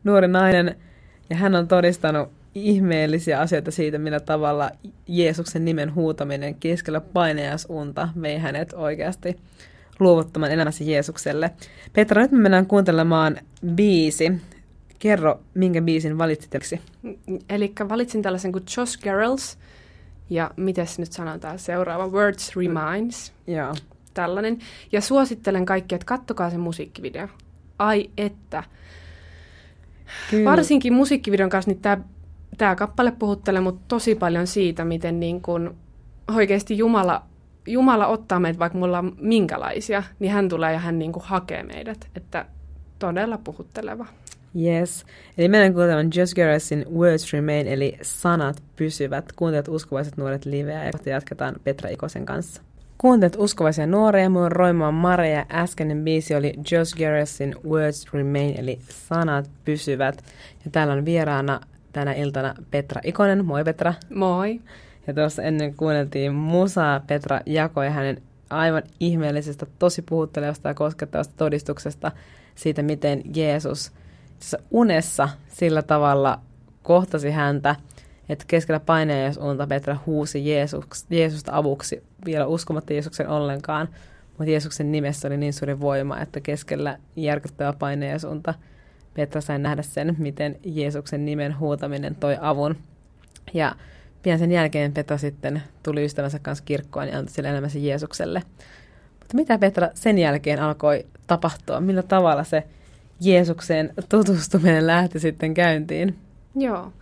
nuori 0.05 0.29
nainen, 0.29 0.77
ja 1.31 1.37
hän 1.37 1.55
on 1.55 1.69
todistanut 1.69 2.29
ihmeellisiä 2.55 3.41
asioita 3.41 3.71
siitä, 3.71 3.99
millä 3.99 4.21
tavalla 4.21 4.71
Jeesuksen 5.09 5.65
nimen 5.65 5.95
huutaminen 5.95 6.55
keskellä 6.55 7.01
painajaisunta 7.01 8.09
vei 8.23 8.39
hänet 8.39 8.73
oikeasti 8.73 9.37
luovuttamaan 10.01 10.53
elämässä 10.53 10.85
Jeesukselle. 10.85 11.51
Petra, 11.93 12.23
nyt 12.23 12.33
me 12.33 12.39
mennään 12.39 12.67
kuuntelemaan 12.67 13.37
biisi. 13.75 14.33
Kerro, 14.99 15.41
minkä 15.55 15.83
biisin 15.83 16.19
valitsit 16.19 16.51
Eli 17.49 17.73
valitsin 17.89 18.23
tällaisen 18.23 18.53
kuin 18.53 18.65
Josh 18.77 19.03
Girls, 19.03 19.59
ja 20.31 20.51
miten 20.57 20.87
nyt 20.99 21.13
sanotaan 21.13 21.59
seuraava, 21.59 22.07
Words 22.07 22.57
Reminds. 22.57 23.33
Joo. 23.47 23.75
Tällainen. 24.15 24.59
Ja 24.93 25.01
suosittelen 25.01 25.67
kaikki, 25.67 25.95
että 25.95 26.05
kattokaa 26.05 26.51
se 26.51 26.59
musiikkivideo. 26.59 27.29
Ai 27.79 28.11
että. 28.17 28.65
Kyllä. 30.31 30.51
Varsinkin 30.51 30.93
musiikkivideon 30.93 31.51
kanssa 31.51 31.71
niin 31.71 31.81
tämä 31.81 31.99
tämä 32.59 32.77
kappale 32.77 33.13
puhuttelee 33.13 33.61
mut 33.61 33.89
tosi 33.89 34.15
paljon 34.15 34.47
siitä, 34.47 34.85
miten 34.85 35.21
niin 35.21 35.43
kun 35.43 35.75
oikeasti 36.37 36.79
Jumala, 36.79 37.23
Jumala 37.67 38.07
ottaa 38.07 38.41
meitä, 38.41 38.59
vaikka 38.59 38.79
mulla 38.79 38.99
on 38.99 39.17
minkälaisia, 39.21 40.03
niin 40.19 40.33
hän 40.33 40.49
tulee 40.49 40.73
ja 40.73 40.79
hän 40.79 40.99
niin 40.99 41.13
hakee 41.21 41.63
meidät. 41.63 42.09
Että 42.15 42.47
todella 42.99 43.39
puhutteleva. 43.39 44.07
Yes. 44.63 45.05
Eli 45.39 45.49
meidän 45.49 45.73
kuuntelemaan 45.73 46.11
Just 46.17 46.35
Garresin 46.35 46.87
Words 46.95 47.33
Remain, 47.33 47.67
eli 47.67 47.99
sanat 48.03 48.63
pysyvät. 48.77 49.33
Kuuntelet 49.33 49.69
uskovaiset 49.69 50.17
nuoret 50.17 50.45
liveä 50.45 50.85
ja 50.85 50.93
jatketaan 51.07 51.55
Petra 51.65 51.91
Ikosen 51.91 52.27
kanssa. 52.27 52.63
Kuuntelet 52.99 53.37
uskovaisia 53.39 53.87
nuoria, 53.87 54.31
mun 54.31 54.53
Roima 54.53 54.91
Mare 54.91 55.31
ja 55.31 55.47
äskeinen 55.51 56.05
biisi 56.05 56.35
oli 56.35 56.55
Just 56.73 56.97
Garresin 56.97 57.55
Words 57.69 58.13
Remain, 58.13 58.61
eli 58.61 58.79
sanat 58.89 59.51
pysyvät. 59.65 60.25
Ja 60.65 60.71
täällä 60.71 60.93
on 60.93 61.05
vieraana 61.05 61.61
tänä 61.93 62.13
iltana 62.13 62.55
Petra 62.71 63.01
Ikonen. 63.05 63.45
Moi 63.45 63.65
Petra. 63.65 63.95
Moi. 64.15 64.61
Ja 65.07 65.15
tuossa 65.15 65.43
ennen 65.43 65.75
kuunneltiin 65.75 66.35
musaa. 66.35 67.01
Petra 67.01 67.41
jakoi 67.47 67.89
hänen 67.89 68.23
aivan 68.51 68.83
ihmeellisestä, 69.01 69.67
tosi 69.79 70.03
puhuttelevasta 70.03 70.69
ja 70.69 70.75
koskettavasta 70.75 71.35
todistuksesta 71.37 72.13
siitä, 72.55 72.83
miten 72.83 73.23
Jeesus 73.37 73.93
unessa 74.71 75.29
sillä 75.49 75.83
tavalla 75.83 76.41
kohtasi 76.83 77.31
häntä, 77.31 77.77
että 78.29 78.45
keskellä 78.49 78.81
paineijasunta 78.81 79.67
Petra 79.67 79.97
huusi 80.07 80.51
Jeesus, 80.51 81.07
Jeesusta 81.11 81.53
avuksi, 81.55 82.03
vielä 82.25 82.47
uskomatta 82.47 82.93
Jeesuksen 82.93 83.29
ollenkaan, 83.29 83.89
mutta 84.29 84.51
Jeesuksen 84.51 84.93
nimessä 84.93 85.29
oli 85.29 85.37
niin 85.37 85.53
suuri 85.53 85.81
voima, 85.81 86.21
että 86.21 86.41
keskellä 86.41 86.99
järkyttävää 87.17 87.73
paineijasunta 87.73 88.55
Petra 89.15 89.41
sai 89.41 89.59
nähdä 89.59 89.83
sen, 89.83 90.17
miten 90.19 90.57
Jeesuksen 90.65 91.25
nimen 91.25 91.59
huutaminen 91.59 92.15
toi 92.15 92.37
avun. 92.41 92.77
Ja 93.55 93.75
pian 94.23 94.39
sen 94.39 94.53
jälkeen 94.53 94.93
Petra 94.93 95.19
sitten 95.19 95.63
tuli 95.83 96.05
ystävänsä 96.05 96.39
kanssa 96.39 96.65
kirkkoon 96.65 97.09
ja 97.09 97.19
antoi 97.19 97.33
sille 97.33 97.49
elämänsä 97.49 97.79
Jeesukselle. 97.79 98.43
Mutta 99.19 99.35
mitä 99.37 99.59
Petra 99.59 99.89
sen 99.95 100.19
jälkeen 100.19 100.63
alkoi 100.63 101.07
tapahtua? 101.27 101.81
Millä 101.81 102.03
tavalla 102.03 102.45
se 102.45 102.65
Jeesukseen 103.21 103.95
tutustuminen 104.09 104.87
lähti 104.87 105.21
sitten 105.21 105.55
käyntiin? 105.55 106.19
Joo. 106.55 106.93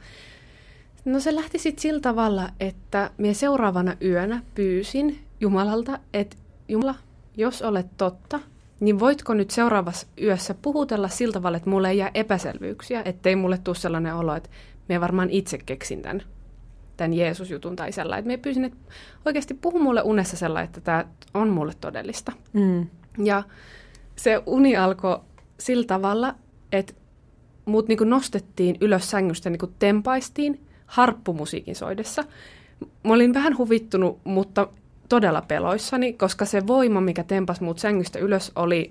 No 1.05 1.21
se 1.21 1.35
lähti 1.35 1.59
sitten 1.59 1.83
sillä 1.83 2.01
tavalla, 2.01 2.49
että 2.61 3.11
minä 3.19 3.35
seuraavana 3.35 3.97
yönä 4.03 4.43
pyysin 4.55 5.19
Jumalalta, 5.41 5.99
että 6.15 6.37
Jumala, 6.69 6.95
jos 7.37 7.63
olet 7.63 7.87
totta, 7.97 8.41
niin 8.81 8.99
voitko 8.99 9.35
nyt 9.35 9.51
seuraavassa 9.51 10.07
yössä 10.23 10.55
puhutella 10.63 11.09
sillä 11.09 11.33
tavalla, 11.33 11.57
että 11.57 11.71
mulle 11.71 11.91
ei 11.91 11.99
jää 11.99 12.11
epäselvyyksiä, 12.15 13.03
ettei 13.05 13.37
mulle 13.37 13.59
tule 13.59 13.77
sellainen 13.77 14.15
olo, 14.15 14.35
että 14.35 14.49
me 14.89 15.01
varmaan 15.01 15.31
itse 15.31 15.59
keksin 15.59 16.03
tämän, 16.03 16.23
tämän 16.97 17.13
Jeesus-jutun 17.13 17.77
tai 17.77 17.93
sellainen. 17.93 18.19
Että 18.19 18.29
me 18.29 18.37
pyysin, 18.37 18.65
että 18.65 18.79
oikeasti 19.25 19.55
puhu 19.55 19.79
mulle 19.79 20.03
unessa 20.03 20.37
sellainen, 20.37 20.69
että 20.69 20.81
tämä 20.81 21.05
on 21.35 21.49
mulle 21.49 21.73
todellista. 21.81 22.33
Mm. 22.53 22.87
Ja 23.25 23.43
se 24.17 24.43
uni 24.47 24.77
alkoi 24.77 25.21
sillä 25.61 25.85
tavalla, 25.85 26.35
että 26.73 26.93
mut 27.65 27.89
niinku 27.89 28.05
nostettiin 28.05 28.77
ylös 28.81 29.11
sängystä, 29.11 29.51
niinku 29.51 29.73
tempaistiin 29.79 30.61
harppumusiikin 30.87 31.77
soidessa. 31.77 32.25
Mä 33.05 33.15
olin 33.15 33.35
vähän 33.35 33.59
huvittunut, 33.59 34.19
mutta 34.25 34.69
todella 35.09 35.43
peloissani, 35.43 36.13
koska 36.13 36.45
se 36.45 36.67
voima, 36.67 37.01
mikä 37.01 37.25
tempasi 37.25 37.65
muut 37.65 37.79
sängystä 37.79 38.19
ylös, 38.19 38.53
oli 38.57 38.91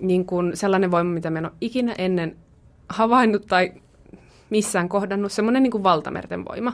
niin 0.00 0.24
kuin 0.26 0.56
sellainen 0.56 0.90
voima, 0.90 1.10
mitä 1.10 1.30
mä 1.30 1.38
en 1.38 1.44
ole 1.46 1.52
ikinä 1.60 1.94
ennen 1.98 2.36
havainnut 2.88 3.46
tai 3.46 3.72
missään 4.50 4.88
kohdannut, 4.88 5.32
semmoinen 5.32 5.62
niin 5.62 5.70
kuin 5.70 5.82
valtamerten 5.82 6.44
voima. 6.44 6.72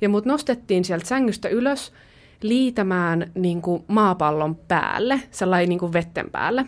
Ja 0.00 0.08
mut 0.08 0.24
nostettiin 0.24 0.84
sieltä 0.84 1.06
sängystä 1.06 1.48
ylös 1.48 1.92
liitämään 2.42 3.30
niin 3.34 3.62
kuin 3.62 3.84
maapallon 3.88 4.56
päälle, 4.56 5.20
sellainen 5.30 5.68
niin 5.68 5.78
kuin 5.78 5.92
vetten 5.92 6.30
päälle. 6.30 6.66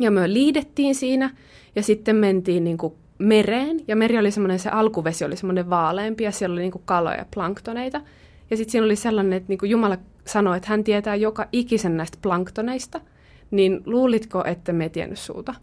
Ja 0.00 0.10
me 0.10 0.32
liidettiin 0.32 0.94
siinä 0.94 1.30
ja 1.76 1.82
sitten 1.82 2.16
mentiin 2.16 2.64
niin 2.64 2.78
kuin 2.78 2.94
mereen. 3.18 3.80
Ja 3.88 3.96
meri 3.96 4.18
oli 4.18 4.30
semmoinen, 4.30 4.58
se 4.58 4.70
alkuvesi 4.70 5.24
oli 5.24 5.36
semmoinen 5.36 5.70
vaaleampi 5.70 6.24
ja 6.24 6.32
siellä 6.32 6.52
oli 6.52 6.60
niin 6.60 6.72
kuin 6.72 6.82
kaloja 6.84 7.16
ja 7.16 7.26
planktoneita. 7.34 8.00
Ja 8.50 8.56
sitten 8.56 8.72
siinä 8.72 8.84
oli 8.84 8.96
sellainen, 8.96 9.32
että 9.32 9.48
niin 9.48 9.58
kuin 9.58 9.70
Jumala 9.70 9.96
sanoi, 10.26 10.56
että 10.56 10.68
hän 10.68 10.84
tietää 10.84 11.16
joka 11.16 11.48
ikisen 11.52 11.96
näistä 11.96 12.18
planktoneista, 12.22 13.00
niin 13.50 13.80
luulitko, 13.86 14.44
että 14.44 14.72
me 14.72 14.88
tiennyt 14.88 15.18
suuta? 15.18 15.54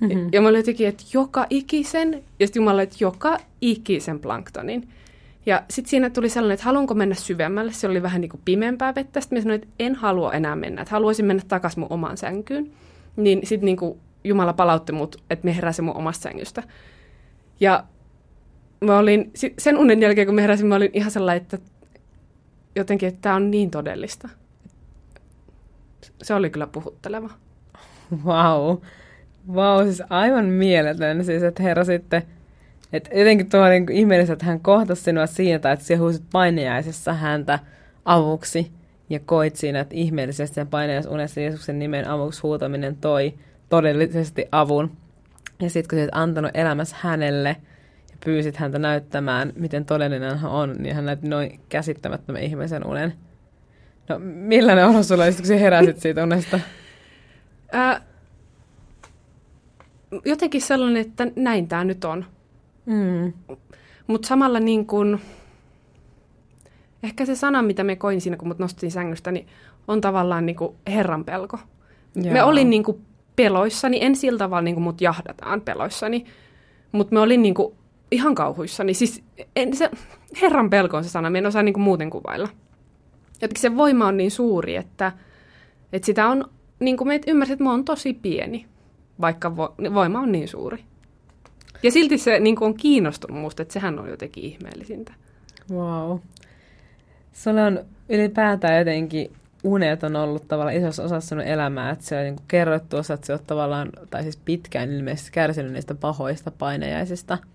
Mm-hmm. 0.00 0.28
Ja 0.32 0.40
mä 0.40 0.48
olin 0.48 0.58
jotenkin, 0.58 0.88
että 0.88 1.04
joka 1.14 1.46
ikisen, 1.50 2.22
ja 2.40 2.46
sitten 2.46 2.60
Jumala, 2.60 2.82
että 2.82 2.96
joka 3.00 3.38
ikisen 3.60 4.20
planktonin. 4.20 4.88
Ja 5.46 5.62
sitten 5.70 5.90
siinä 5.90 6.10
tuli 6.10 6.28
sellainen, 6.28 6.54
että 6.54 6.64
haluanko 6.64 6.94
mennä 6.94 7.14
syvemmälle, 7.14 7.72
se 7.72 7.88
oli 7.88 8.02
vähän 8.02 8.20
niin 8.20 8.28
kuin 8.28 8.40
pimeämpää 8.44 8.94
vettä. 8.94 9.20
Sitten 9.20 9.38
mä 9.38 9.42
sanoin, 9.42 9.62
että 9.62 9.74
en 9.78 9.94
halua 9.94 10.32
enää 10.32 10.56
mennä, 10.56 10.82
että 10.82 10.94
haluaisin 10.94 11.24
mennä 11.24 11.42
takaisin 11.48 11.80
mun 11.80 11.92
omaan 11.92 12.16
sänkyyn. 12.16 12.70
Niin 13.16 13.46
sitten 13.46 13.66
niin 13.66 14.00
Jumala 14.24 14.52
palautti 14.52 14.92
mut, 14.92 15.16
että 15.30 15.44
me 15.44 15.56
heräsin 15.56 15.84
mun 15.84 15.96
omasta 15.96 16.22
sängystä. 16.22 16.62
Ja 17.60 17.84
mä 18.84 18.98
olin, 18.98 19.32
sen 19.58 19.78
unen 19.78 20.02
jälkeen 20.02 20.26
kun 20.26 20.34
me 20.34 20.42
heräsin, 20.42 20.66
mä 20.66 20.74
olin 20.74 20.90
ihan 20.92 21.10
sellainen, 21.10 21.42
että 21.42 21.58
jotenkin, 22.76 23.08
että 23.08 23.20
tämä 23.22 23.34
on 23.34 23.50
niin 23.50 23.70
todellista. 23.70 24.28
Se 26.22 26.34
oli 26.34 26.50
kyllä 26.50 26.66
puhutteleva. 26.66 27.30
Wow. 28.24 28.76
Wow, 29.52 29.84
siis 29.84 30.02
aivan 30.10 30.44
mieletön. 30.44 31.24
Siis, 31.24 31.42
että 31.42 31.62
herra 31.62 31.84
sitten, 31.84 32.22
että 32.92 33.10
jotenkin 33.14 33.50
tuo 33.50 33.68
niin 33.68 33.92
ihmeellistä, 33.92 34.32
että 34.32 34.44
hän 34.44 34.60
kohtasi 34.60 35.02
sinua 35.02 35.26
siitä, 35.26 35.72
että 35.72 35.84
sinä 35.84 36.00
huusit 36.00 36.24
painajaisessa 36.32 37.12
häntä 37.12 37.58
avuksi 38.04 38.72
ja 39.12 39.20
koit 39.20 39.56
siinä, 39.56 39.80
että 39.80 39.94
ihmeellisesti 39.94 40.54
sen 40.54 40.66
painajaisunessa 40.66 41.40
Jeesuksen 41.40 41.78
nimen 41.78 42.08
avuksi 42.08 42.42
huutaminen 42.42 42.96
toi 42.96 43.34
todellisesti 43.68 44.46
avun. 44.52 44.90
Ja 45.60 45.70
sitten 45.70 45.98
kun 45.98 46.06
sä 46.06 46.20
antanut 46.20 46.50
elämässä 46.54 46.96
hänelle– 47.00 47.56
pyysit 48.24 48.56
häntä 48.56 48.78
näyttämään, 48.78 49.52
miten 49.56 49.84
todellinen 49.84 50.38
hän 50.38 50.50
on, 50.50 50.74
niin 50.78 50.94
hän 50.94 51.06
näytti 51.06 51.28
noin 51.28 51.60
käsittämättömän 51.68 52.42
ihmisen 52.42 52.86
unen. 52.86 53.12
No, 54.08 54.18
millainen 54.24 54.86
olo 54.86 55.02
sulla 55.02 55.24
oli, 55.24 55.32
kun 55.32 55.58
heräsit 55.58 56.00
siitä 56.00 56.22
unesta? 56.22 56.60
Ää, 57.72 58.00
jotenkin 60.24 60.60
sellainen, 60.60 61.00
että 61.02 61.26
näin 61.36 61.68
tämä 61.68 61.84
nyt 61.84 62.04
on. 62.04 62.24
Mm. 62.86 63.32
Mutta 64.06 64.28
samalla 64.28 64.60
niin 64.60 64.86
kun, 64.86 65.20
ehkä 67.02 67.24
se 67.24 67.34
sana, 67.34 67.62
mitä 67.62 67.84
me 67.84 67.96
koin 67.96 68.20
siinä, 68.20 68.36
kun 68.36 68.48
mut 68.48 68.58
nostin 68.58 68.90
sängystä, 68.90 69.32
niin 69.32 69.46
on 69.88 70.00
tavallaan 70.00 70.46
niin 70.46 70.56
kuin 70.56 70.76
Herran 70.86 71.24
pelko. 71.24 71.58
Joo. 72.14 72.32
Me 72.32 72.42
olin 72.42 72.70
niin 72.70 72.84
kuin 72.84 73.04
peloissani, 73.36 73.98
en 74.00 74.16
sillä 74.16 74.38
tavalla 74.38 74.62
niin 74.62 74.74
kuin 74.74 74.84
mut 74.84 75.00
jahdataan 75.00 75.60
peloissani, 75.60 76.24
mutta 76.92 77.14
me 77.14 77.20
olin 77.20 77.42
niin 77.42 77.54
kuin 77.54 77.74
ihan 78.10 78.34
kauhuissani. 78.34 78.94
Siis 78.94 79.22
en, 79.56 79.76
se, 79.76 79.90
herran 80.42 80.70
pelko 80.70 80.96
on 80.96 81.04
se 81.04 81.10
sana, 81.10 81.38
en 81.38 81.46
osaa 81.46 81.62
niin 81.62 81.72
kuin 81.72 81.82
muuten 81.82 82.10
kuvailla. 82.10 82.48
Jotenkin 83.34 83.60
se 83.60 83.76
voima 83.76 84.06
on 84.06 84.16
niin 84.16 84.30
suuri, 84.30 84.76
että, 84.76 85.12
että 85.92 86.06
sitä 86.06 86.28
on, 86.28 86.44
niin 86.80 86.96
kuin 86.96 87.08
me 87.08 87.20
ymmärsit, 87.26 87.52
että 87.52 87.64
mä 87.64 87.70
oon 87.70 87.84
tosi 87.84 88.14
pieni, 88.14 88.66
vaikka 89.20 89.56
vo, 89.56 89.74
voima 89.94 90.20
on 90.20 90.32
niin 90.32 90.48
suuri. 90.48 90.84
Ja 91.82 91.90
silti 91.90 92.18
se 92.18 92.40
niin 92.40 92.56
kuin 92.56 92.66
on 92.66 92.74
kiinnostunut 92.74 93.40
musta, 93.40 93.62
että 93.62 93.74
sehän 93.74 93.98
on 93.98 94.08
jotenkin 94.08 94.44
ihmeellisintä. 94.44 95.12
Wow. 95.70 96.18
Sulla 97.32 97.66
on 97.66 97.84
ylipäätään 98.08 98.78
jotenkin 98.78 99.32
unet 99.64 100.02
on 100.02 100.16
ollut 100.16 100.48
tavallaan 100.48 100.76
isossa 100.76 101.02
osassa 101.02 101.28
sinun 101.28 101.44
elämää, 101.44 101.90
että 101.90 102.04
se 102.04 102.18
on 102.18 102.22
niin 102.22 102.36
kerrottu 102.48 102.88
tuossa, 102.88 103.14
että 103.14 103.26
se 103.26 103.32
on 103.32 103.38
tavallaan, 103.46 103.90
tai 104.10 104.22
siis 104.22 104.36
pitkään 104.36 104.92
ilmeisesti 104.92 105.30
kärsinyt 105.32 105.72
niistä 105.72 105.94
pahoista 105.94 106.50
painajaisista– 106.50 107.38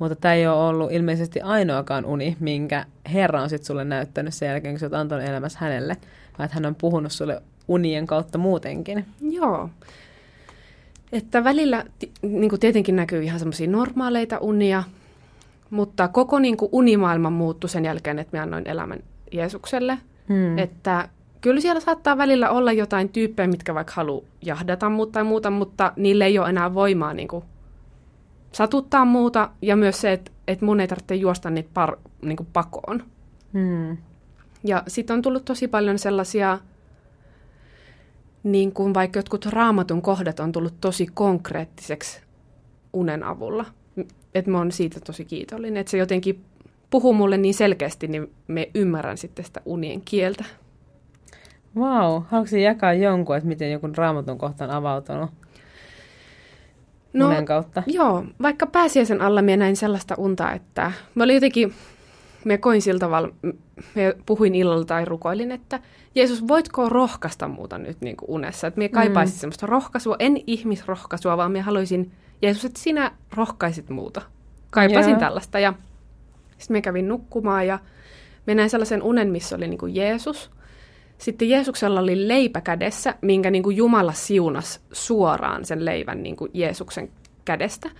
mutta 0.00 0.16
tämä 0.16 0.34
ei 0.34 0.46
ole 0.46 0.68
ollut 0.68 0.92
ilmeisesti 0.92 1.40
ainoakaan 1.40 2.04
uni, 2.04 2.36
minkä 2.40 2.84
Herra 3.12 3.42
on 3.42 3.50
sitten 3.50 3.66
sulle 3.66 3.84
näyttänyt 3.84 4.34
sen 4.34 4.48
jälkeen, 4.48 4.74
kun 4.74 4.80
sä 4.80 4.86
oot 4.86 4.94
antanut 4.94 5.28
elämässä 5.28 5.58
hänelle, 5.58 5.96
vaan 6.38 6.44
että 6.44 6.54
hän 6.54 6.66
on 6.66 6.74
puhunut 6.74 7.12
sulle 7.12 7.42
unien 7.68 8.06
kautta 8.06 8.38
muutenkin. 8.38 9.06
Joo. 9.20 9.70
Että 11.12 11.44
välillä 11.44 11.84
niin 12.22 12.60
tietenkin 12.60 12.96
näkyy 12.96 13.22
ihan 13.22 13.38
semmoisia 13.38 13.70
normaaleita 13.70 14.38
unia, 14.38 14.82
Mutta 15.70 16.08
koko 16.08 16.38
niin 16.38 16.56
kuin 16.56 16.68
unimaailma 16.72 17.30
muuttui 17.30 17.70
sen 17.70 17.84
jälkeen, 17.84 18.18
että 18.18 18.36
mä 18.36 18.42
annoin 18.42 18.68
elämän 18.68 19.00
Jeesukselle. 19.32 19.98
Hmm. 20.28 20.58
Että 20.58 21.08
kyllä 21.40 21.60
siellä 21.60 21.80
saattaa 21.80 22.18
välillä 22.18 22.50
olla 22.50 22.72
jotain 22.72 23.08
tyyppejä, 23.08 23.46
mitkä 23.46 23.74
vaikka 23.74 23.92
haluaa 23.96 24.24
jahdata 24.42 24.88
mut 24.88 25.12
tai 25.12 25.24
muuta, 25.24 25.50
mutta 25.50 25.92
niille 25.96 26.24
ei 26.24 26.38
ole 26.38 26.48
enää 26.48 26.74
voimaa 26.74 27.14
niin 27.14 27.28
kuin 27.28 27.44
satuttaa 28.52 29.04
muuta. 29.04 29.50
Ja 29.62 29.76
myös 29.76 30.00
se, 30.00 30.12
että, 30.12 30.30
että 30.48 30.64
mun 30.64 30.80
ei 30.80 30.88
tarvitse 30.88 31.14
juosta 31.14 31.50
niitä 31.50 31.70
par, 31.74 31.96
niin 32.22 32.36
kuin 32.36 32.48
pakoon. 32.52 33.02
Hmm. 33.52 33.96
Ja 34.64 34.82
sitten 34.88 35.14
on 35.14 35.22
tullut 35.22 35.44
tosi 35.44 35.68
paljon 35.68 35.98
sellaisia, 35.98 36.58
niin 38.42 38.72
kuin 38.72 38.94
vaikka 38.94 39.18
jotkut 39.18 39.46
raamatun 39.46 40.02
kohdat 40.02 40.40
on 40.40 40.52
tullut 40.52 40.74
tosi 40.80 41.06
konkreettiseksi 41.14 42.20
unen 42.92 43.24
avulla. 43.24 43.64
Että 44.34 44.50
mä 44.50 44.58
oon 44.58 44.72
siitä 44.72 45.00
tosi 45.00 45.24
kiitollinen, 45.24 45.80
että 45.80 45.90
se 45.90 45.98
jotenkin 45.98 46.44
puhuu 46.90 47.12
mulle 47.12 47.36
niin 47.36 47.54
selkeästi, 47.54 48.08
niin 48.08 48.30
me 48.48 48.70
ymmärrän 48.74 49.18
sitten 49.18 49.44
sitä 49.44 49.60
unien 49.64 50.00
kieltä. 50.00 50.44
Vau, 51.76 52.12
wow. 52.12 52.22
haluatko 52.28 52.56
jakaa 52.56 52.94
jonkun, 52.94 53.36
että 53.36 53.48
miten 53.48 53.72
joku 53.72 53.88
raamatun 53.96 54.38
kohta 54.38 54.64
on 54.64 54.70
avautunut? 54.70 55.30
No, 57.12 57.26
unen 57.26 57.44
kautta. 57.44 57.82
Joo, 57.86 58.24
vaikka 58.42 58.66
pääsiäisen 58.66 59.20
alla 59.20 59.42
minä 59.42 59.56
näin 59.56 59.76
sellaista 59.76 60.14
unta, 60.18 60.52
että 60.52 60.92
mä 61.14 61.24
olin 61.24 61.34
jotenkin, 61.34 61.74
me 62.44 62.58
koin 62.58 62.82
sillä 62.82 62.98
tavalla, 62.98 63.34
me 63.94 64.16
puhuin 64.26 64.54
illalla 64.54 64.84
tai 64.84 65.04
rukoilin, 65.04 65.52
että 65.52 65.80
Jeesus, 66.14 66.48
voitko 66.48 66.88
rohkaista 66.88 67.48
muuta 67.48 67.78
nyt 67.78 68.00
niin 68.00 68.16
kuin 68.16 68.30
unessa? 68.30 68.66
Että 68.66 68.78
minä 68.78 68.88
kaipaisin 68.88 69.36
mm. 69.36 69.38
semmoista 69.38 69.66
rohkaisua, 69.66 70.16
en 70.18 70.40
ihmisrohkaisua, 70.46 71.36
vaan 71.36 71.52
minä 71.52 71.64
haluaisin, 71.64 72.12
Jeesus, 72.42 72.64
että 72.64 72.80
sinä 72.80 73.12
rohkaisit 73.34 73.90
muuta. 73.90 74.22
Kaipasin 74.70 75.08
yeah. 75.08 75.20
tällaista 75.20 75.58
ja 75.58 75.74
sitten 76.48 76.74
minä 76.74 76.80
kävin 76.80 77.08
nukkumaan 77.08 77.66
ja 77.66 77.78
minä 78.46 78.56
näin 78.56 78.70
sellaisen 78.70 79.02
unen, 79.02 79.28
missä 79.28 79.56
oli 79.56 79.68
niin 79.68 79.78
kuin 79.78 79.94
Jeesus. 79.94 80.50
Sitten 81.18 81.48
Jeesuksella 81.48 82.00
oli 82.00 82.28
leipä 82.28 82.60
kädessä, 82.60 83.14
minkä 83.20 83.50
niin 83.50 83.62
kuin 83.62 83.76
Jumala 83.76 84.12
siunas 84.12 84.80
suoraan 84.92 85.64
sen 85.64 85.84
leivän 85.84 86.22
niin 86.22 86.36
kuin 86.36 86.50
Jeesuksen 86.54 87.10
kädestä. 87.44 87.90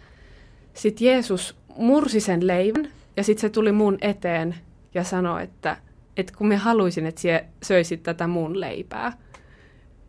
Sitten 0.75 1.06
Jeesus 1.06 1.56
mursi 1.76 2.20
sen 2.20 2.47
leivän 2.47 2.88
ja 3.16 3.25
sitten 3.25 3.40
se 3.40 3.49
tuli 3.49 3.73
mun 3.73 3.99
eteen 4.00 4.54
ja 4.94 5.04
sanoi, 5.04 5.42
että, 5.42 5.76
että 6.16 6.32
kun 6.37 6.47
me 6.47 6.56
haluaisin, 6.56 7.06
että 7.06 7.20
sie 7.20 7.44
söisit 7.62 8.02
tätä 8.02 8.26
mun 8.26 8.61
leipää. 8.61 9.12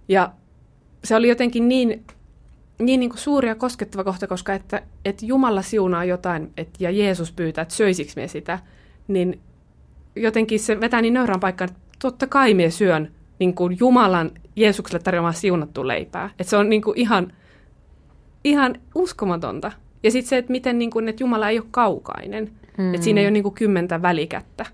Ja 0.08 0.32
se 1.04 1.16
oli 1.16 1.30
jotenkin 1.30 1.70
niin, 1.70 2.06
niin, 2.82 3.00
niin 3.00 3.10
kuin 3.10 3.20
suuri 3.20 3.48
ja 3.48 3.56
koskettava 3.56 4.04
kohta, 4.04 4.28
koska 4.28 4.54
että, 4.54 4.82
että 5.06 5.26
Jumala 5.26 5.62
siunaa 5.62 6.06
jotain 6.06 6.52
et, 6.58 6.70
ja 6.80 6.92
Jeesus 6.92 7.32
pyytää, 7.32 7.62
että 7.62 7.74
söisiks 7.74 8.16
me 8.16 8.28
sitä, 8.28 8.60
niin 9.08 9.40
jotenkin 10.16 10.60
se 10.60 10.82
vetää 10.82 11.02
niin 11.02 11.14
nöyrään 11.14 11.40
paikkaan, 11.40 11.70
että 11.70 11.82
totta 12.02 12.28
kai 12.28 12.54
me 12.54 12.70
syön 12.70 13.12
niin 13.40 13.56
kuin 13.56 13.78
Jumalan 13.80 14.32
Jeesukselle 14.56 15.04
tarjoamaan 15.04 15.34
siunattu 15.34 15.88
leipää. 15.88 16.30
Että 16.40 16.50
se 16.50 16.58
on 16.58 16.70
niin 16.70 16.82
kuin 16.82 16.98
ihan, 16.98 17.34
ihan 18.44 18.76
uskomatonta. 18.96 19.72
Ja 20.04 20.12
sitten 20.12 20.30
se, 20.30 20.38
että 20.38 20.52
miten 20.52 20.80
niin 20.80 20.92
kuin, 20.92 21.10
että 21.10 21.24
Jumala 21.24 21.50
ei 21.50 21.60
ole 21.60 21.68
kaukainen. 21.72 22.52
Mm. 22.78 22.94
Että 22.94 23.04
siinä 23.04 23.22
ei 23.22 23.26
ole 23.26 23.32
niin 23.32 23.44
kuin 23.44 23.56
kymmentä 23.56 24.02
välikättä, 24.02 24.66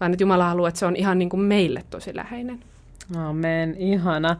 vaan 0.00 0.12
että 0.12 0.22
Jumala 0.22 0.48
haluaa, 0.48 0.68
että 0.68 0.78
se 0.78 0.86
on 0.86 0.96
ihan 0.96 1.18
niin 1.18 1.28
kuin 1.28 1.40
meille 1.40 1.84
tosi 1.90 2.16
läheinen. 2.16 2.60
Amen, 3.16 3.74
ihana. 3.78 4.36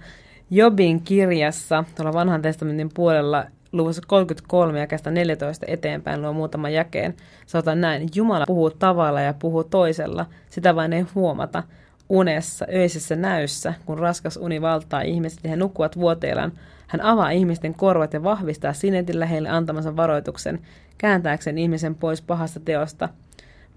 Jobin 0.50 1.00
kirjassa, 1.00 1.84
tuolla 1.96 2.12
vanhan 2.12 2.42
testamentin 2.42 2.90
puolella, 2.94 3.44
luvussa 3.72 4.02
33 4.06 4.80
ja 4.80 5.10
14 5.10 5.66
eteenpäin 5.68 6.22
luo 6.22 6.32
muutaman 6.32 6.72
jakeen. 6.72 7.14
Sanotaan 7.46 7.80
näin, 7.80 8.08
Jumala 8.14 8.46
puhuu 8.46 8.70
tavalla 8.70 9.20
ja 9.20 9.34
puhuu 9.34 9.64
toisella, 9.64 10.26
sitä 10.50 10.74
vain 10.74 10.92
ei 10.92 11.04
huomata. 11.14 11.62
Unessa, 12.08 12.66
öisessä 12.74 13.16
näyssä, 13.16 13.74
kun 13.86 13.98
raskas 13.98 14.36
uni 14.36 14.62
valtaa 14.62 15.00
ihmiset 15.00 15.40
ja 15.44 15.50
he 15.50 15.56
nukkuvat 15.56 15.96
vuoteellaan, 15.96 16.52
hän 16.86 17.00
avaa 17.00 17.30
ihmisten 17.30 17.74
korvat 17.74 18.12
ja 18.12 18.22
vahvistaa 18.22 18.72
sinetillä 18.72 19.26
heille 19.26 19.48
antamansa 19.48 19.96
varoituksen, 19.96 20.60
kääntääkseen 20.98 21.58
ihmisen 21.58 21.94
pois 21.94 22.22
pahasta 22.22 22.60
teosta, 22.60 23.08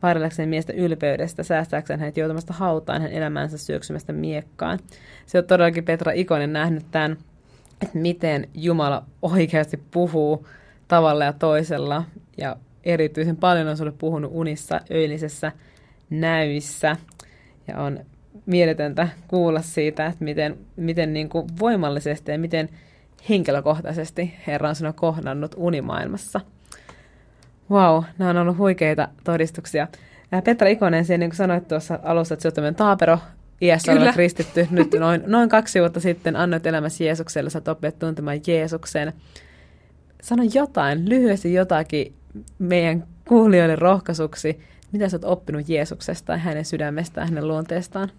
varjellakseen 0.04 0.50
miestä 0.50 0.74
ylpeydestä, 0.74 1.44
säästääkseen 1.44 2.00
hänet 2.00 2.18
joutumasta 2.18 2.54
hautaan 2.54 3.02
hän 3.02 3.12
elämänsä 3.12 3.58
syöksymästä 3.58 4.14
miekkaan. 4.14 4.80
Se 5.26 5.38
on 5.38 5.46
todellakin 5.46 5.86
Petra 5.86 6.12
Ikonen 6.12 6.54
nähnyt 6.54 6.86
tämän, 6.92 7.18
että 7.82 7.98
miten 7.98 8.48
Jumala 8.54 9.04
oikeasti 9.22 9.78
puhuu 9.92 10.48
tavalla 10.88 11.26
ja 11.26 11.34
toisella, 11.34 12.04
ja 12.38 12.56
erityisen 12.84 13.38
paljon 13.38 13.68
on 13.68 13.78
sulle 13.78 13.92
puhunut 13.92 14.32
unissa, 14.34 14.82
öillisessä 14.92 15.52
näyissä, 16.10 16.96
ja 17.68 17.78
on 17.78 18.00
mieletöntä 18.46 19.08
kuulla 19.28 19.62
siitä, 19.62 20.06
että 20.06 20.24
miten, 20.24 20.58
miten 20.76 21.14
niin 21.14 21.30
kuin 21.30 21.48
voimallisesti 21.60 22.32
ja 22.32 22.40
miten 22.40 22.70
henkilökohtaisesti 23.30 24.34
Herra 24.48 24.70
on 24.70 24.76
sinua 24.76 24.94
kohdannut 24.94 25.56
unimaailmassa. 25.58 26.42
Wow, 27.72 28.04
nämä 28.18 28.30
on 28.32 28.38
ollut 28.38 28.58
huikeita 28.58 29.08
todistuksia. 29.24 29.88
Petra 30.44 30.68
Ikonen, 30.68 31.06
siinä 31.06 31.18
niin 31.18 31.30
kuin 31.30 31.38
sanoit 31.38 31.68
tuossa 31.68 32.00
alussa, 32.04 32.34
että 32.34 32.52
sinä 32.56 32.72
taapero 32.72 33.20
iässä 33.62 33.92
oleva 33.92 34.14
kristitty. 34.14 34.68
Nyt 34.72 34.94
noin, 35.00 35.24
noin 35.26 35.50
kaksi 35.50 35.80
vuotta 35.80 36.00
sitten 36.00 36.36
annoit 36.36 36.66
elämässä 36.66 37.04
Jeesukselle, 37.04 37.50
sä 37.50 37.62
opet 37.68 38.00
tuntemaan 38.00 38.40
Jeesuksen. 38.48 39.14
Sano 40.22 40.44
jotain, 40.54 41.10
lyhyesti 41.10 41.54
jotakin 41.54 42.14
meidän 42.60 43.04
kuulijoille 43.28 43.76
rohkaisuksi, 43.76 44.60
mitä 44.92 45.10
sä 45.10 45.18
oot 45.18 45.26
oppinut 45.26 45.70
Jeesuksesta 45.70 46.32
ja 46.32 46.38
hänen 46.38 46.66
sydämestään, 46.66 47.28
hänen 47.28 47.48
luonteestaan? 47.48 48.12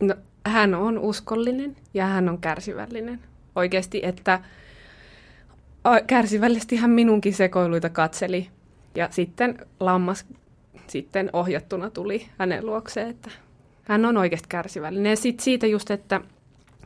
No, 0.00 0.14
hän 0.46 0.74
on 0.74 0.98
uskollinen 0.98 1.76
ja 1.94 2.06
hän 2.06 2.28
on 2.28 2.38
kärsivällinen 2.38 3.20
oikeasti, 3.56 4.00
että 4.04 4.40
kärsivällisesti 6.06 6.76
hän 6.76 6.90
minunkin 6.90 7.34
sekoiluita 7.34 7.88
katseli. 7.88 8.48
Ja 8.94 9.08
sitten 9.10 9.66
lammas 9.80 10.26
sitten 10.86 11.30
ohjattuna 11.32 11.90
tuli 11.90 12.26
hänen 12.38 12.66
luokseen, 12.66 13.10
että 13.10 13.30
hän 13.82 14.04
on 14.04 14.16
oikeasti 14.16 14.48
kärsivällinen. 14.48 15.10
Ja 15.10 15.16
sitten 15.16 15.44
siitä 15.44 15.66
just, 15.66 15.90
että 15.90 16.20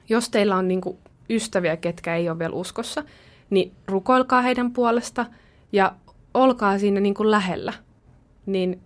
jos 0.09 0.31
teillä 0.31 0.57
on 0.57 0.69
niinku 0.69 0.99
ystäviä, 1.31 1.77
ketkä 1.77 2.17
ei 2.17 2.29
ole 2.29 2.39
vielä 2.39 2.55
uskossa, 2.55 3.05
niin 3.51 3.73
rukoilkaa 3.87 4.43
heidän 4.43 4.73
puolesta 4.73 5.27
ja 5.73 5.95
olkaa 6.35 6.79
siinä 6.79 7.01
niinku 7.01 7.31
lähellä, 7.31 7.73
niin 8.47 8.81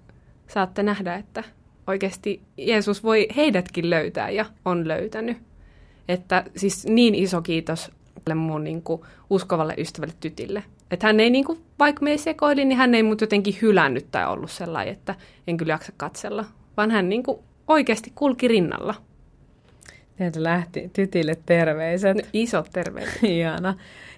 saatte 0.46 0.82
nähdä, 0.82 1.14
että 1.14 1.44
oikeasti 1.86 2.42
Jeesus 2.56 3.04
voi 3.04 3.28
heidätkin 3.36 3.90
löytää 3.90 4.30
ja 4.30 4.46
on 4.64 4.88
löytänyt. 4.88 5.38
Että 6.08 6.44
siis 6.56 6.86
niin 6.86 7.14
iso 7.14 7.42
kiitos 7.42 7.92
mun 8.34 8.64
niin 8.64 8.82
kuin, 8.82 9.02
uskovalle 9.30 9.74
ystävälle 9.78 10.14
tytille. 10.20 10.64
Että 10.90 11.06
hän 11.06 11.20
ei, 11.20 11.30
niin 11.30 11.44
kuin, 11.44 11.58
vaikka 11.78 12.02
me 12.02 12.10
ei 12.10 12.18
sekoili, 12.18 12.64
niin 12.64 12.78
hän 12.78 12.94
ei 12.94 13.02
mut 13.02 13.20
jotenkin 13.20 13.58
hylännyt 13.62 14.06
tai 14.10 14.26
ollut 14.26 14.50
sellainen, 14.50 14.94
että 14.94 15.14
en 15.46 15.56
kyllä 15.56 15.72
jaksa 15.72 15.92
katsella. 15.96 16.44
Vaan 16.76 16.90
hän 16.90 17.08
niin 17.08 17.22
kuin, 17.22 17.38
oikeasti 17.68 18.12
kulki 18.14 18.48
rinnalla. 18.48 18.94
Sieltä 20.18 20.42
lähti 20.42 20.90
tytille 20.92 21.36
terveiset. 21.46 22.16
No, 22.16 22.22
isot 22.32 22.70
terveiset. 22.72 23.24
Ihana. 23.38 23.74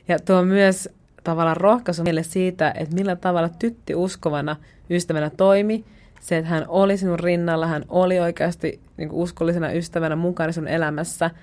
Ja 0.09 0.19
tuo 0.19 0.43
myös 0.43 0.89
tavallaan 1.25 1.57
rohkaisu 1.57 2.03
meille 2.03 2.23
siitä, 2.23 2.75
että 2.79 2.95
millä 2.95 3.17
tavalla 3.17 3.49
tytti 3.49 3.95
uskovana 3.95 4.57
ystävänä 4.91 5.31
toimi. 5.31 5.85
Se, 6.21 6.37
että 6.37 6.51
hän 6.51 6.65
oli 6.69 6.97
sinun 6.97 7.19
rinnalla, 7.19 7.67
hän 7.67 7.85
oli 7.89 8.21
oikeasti 8.21 8.81
niin 8.97 9.11
uskollisena 9.13 9.73
ystävänä 9.73 10.17
mukana 10.17 10.53
sun 10.53 10.69
elämässä– 10.69 11.31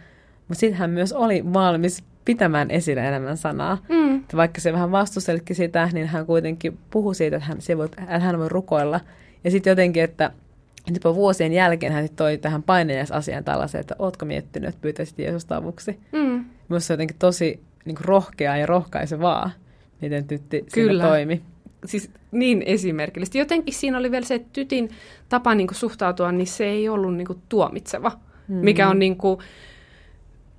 mutta 0.49 0.59
sitten 0.59 0.79
hän 0.79 0.89
myös 0.89 1.13
oli 1.13 1.53
valmis 1.53 2.03
pitämään 2.29 2.71
esillä 2.71 3.03
elämän 3.03 3.37
sanaa. 3.37 3.77
Mm. 3.89 4.15
Että 4.15 4.37
vaikka 4.37 4.61
se 4.61 4.73
vähän 4.73 4.91
vastustelitkin 4.91 5.55
sitä, 5.55 5.89
niin 5.93 6.07
hän 6.07 6.25
kuitenkin 6.25 6.77
puhui 6.89 7.15
siitä, 7.15 7.37
että 7.37 7.47
hän, 7.47 7.57
voi, 7.77 7.89
hän 8.19 8.39
voi 8.39 8.49
rukoilla. 8.49 8.99
Ja 9.43 9.51
sitten 9.51 9.71
jotenkin, 9.71 10.03
että 10.03 10.31
jopa 10.93 11.15
vuosien 11.15 11.53
jälkeen 11.53 11.93
hän 11.93 12.09
toi 12.15 12.37
tähän 12.37 12.63
asiaan 13.11 13.43
tällaisen, 13.43 13.81
että 13.81 13.95
ootko 13.99 14.25
miettinyt, 14.25 14.69
että 14.69 14.81
pyytäisit 14.81 15.19
Jeesusta 15.19 15.55
avuksi. 15.55 15.99
Mm. 16.11 16.45
Myös 16.69 16.87
se 16.87 16.93
jotenkin 16.93 17.15
tosi 17.19 17.59
niin 17.85 17.95
kuin 17.95 18.05
rohkeaa 18.05 18.57
ja 18.57 18.65
rohkaisevaa, 18.65 19.51
miten 20.01 20.27
tytti 20.27 20.65
Kyllä. 20.73 20.91
siinä 20.91 21.09
toimi. 21.09 21.41
Siis 21.85 22.11
niin 22.31 22.63
esimerkillisesti. 22.65 23.39
Jotenkin 23.39 23.73
siinä 23.73 23.97
oli 23.97 24.11
vielä 24.11 24.25
se, 24.25 24.35
että 24.35 24.49
tytin 24.53 24.89
tapa 25.29 25.55
niin 25.55 25.67
kuin 25.67 25.77
suhtautua, 25.77 26.31
niin 26.31 26.47
se 26.47 26.65
ei 26.65 26.89
ollut 26.89 27.15
niin 27.15 27.27
kuin 27.27 27.41
tuomitseva, 27.49 28.11
mm. 28.47 28.55
mikä 28.55 28.89
on 28.89 28.99
niin 28.99 29.17
kuin, 29.17 29.39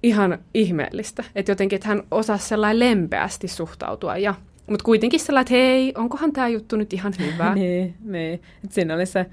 ihan 0.03 0.39
ihmeellistä. 0.55 1.25
Että 1.35 1.53
jotenkin, 1.53 1.77
että 1.77 1.89
hän 1.89 2.03
osasi 2.11 2.49
sellainen 2.49 2.79
lempeästi 2.79 3.49
suhtautua 3.49 4.17
ja 4.17 4.35
mutta 4.71 4.85
kuitenkin 4.85 5.21
sellainen, 5.21 5.43
että 5.43 5.55
hei, 5.55 5.93
onkohan 5.97 6.33
tämä 6.33 6.49
juttu 6.49 6.77
nyt 6.77 6.93
ihan 6.93 7.13
hyvä. 7.19 7.55
niin, 7.61 7.95
niin. 8.05 8.43
Et 8.65 8.73
siinä 8.73 8.95
oli 8.95 9.07
se 9.07 9.27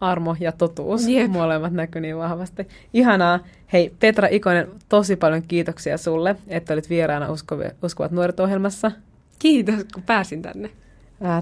armo 0.00 0.36
ja 0.40 0.52
totuus. 0.52 1.08
Jep. 1.08 1.30
Molemmat 1.30 1.72
näkyi 1.72 2.00
niin 2.00 2.18
vahvasti. 2.18 2.68
Ihanaa. 2.94 3.40
Hei, 3.72 3.92
Petra 4.00 4.28
Ikonen, 4.30 4.68
tosi 4.88 5.16
paljon 5.16 5.42
kiitoksia 5.48 5.98
sulle, 5.98 6.36
että 6.48 6.72
olit 6.72 6.90
vieraana 6.90 7.30
Uskovat, 7.30 7.76
Uskovat 7.82 8.12
nuoret 8.12 8.40
ohjelmassa. 8.40 8.92
Kiitos, 9.38 9.74
kun 9.94 10.02
pääsin 10.02 10.42
tänne. 10.42 10.70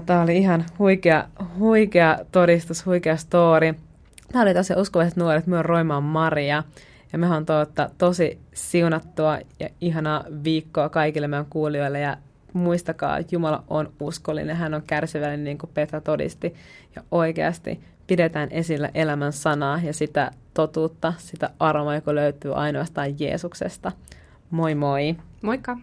Tämä 0.05 0.21
oli 0.21 0.37
ihan 0.37 0.65
huikea, 0.79 1.27
huikea 1.59 2.17
todistus, 2.31 2.85
huikea 2.85 3.17
story. 3.17 3.73
Tämä 4.31 4.41
oli 4.41 4.53
tosiaan 4.53 4.81
uskovaiset 4.81 5.17
nuoret, 5.17 5.45
on 5.47 5.65
Roimaan 5.65 6.03
Maria. 6.03 6.63
Ja 7.13 7.19
me 7.19 7.29
on 7.29 7.45
tosi 7.97 8.39
siunattua 8.55 9.39
ja 9.59 9.69
ihanaa 9.81 10.23
viikkoa 10.43 10.89
kaikille 10.89 11.27
meidän 11.27 11.45
kuulijoille. 11.49 11.99
Ja 11.99 12.17
muistakaa, 12.53 13.17
että 13.17 13.35
Jumala 13.35 13.63
on 13.67 13.93
uskollinen, 13.99 14.55
hän 14.55 14.73
on 14.73 14.83
kärsivällinen, 14.87 15.43
niin 15.43 15.57
kuin 15.57 15.69
Petra 15.73 16.01
todisti. 16.01 16.55
Ja 16.95 17.03
oikeasti 17.11 17.79
pidetään 18.07 18.51
esillä 18.51 18.89
elämän 18.93 19.33
sanaa 19.33 19.79
ja 19.83 19.93
sitä 19.93 20.31
totuutta, 20.53 21.13
sitä 21.17 21.49
armoa, 21.59 21.95
joka 21.95 22.15
löytyy 22.15 22.53
ainoastaan 22.53 23.19
Jeesuksesta. 23.19 23.91
Moi 24.49 24.75
moi! 24.75 25.15
Moikka! 25.41 25.77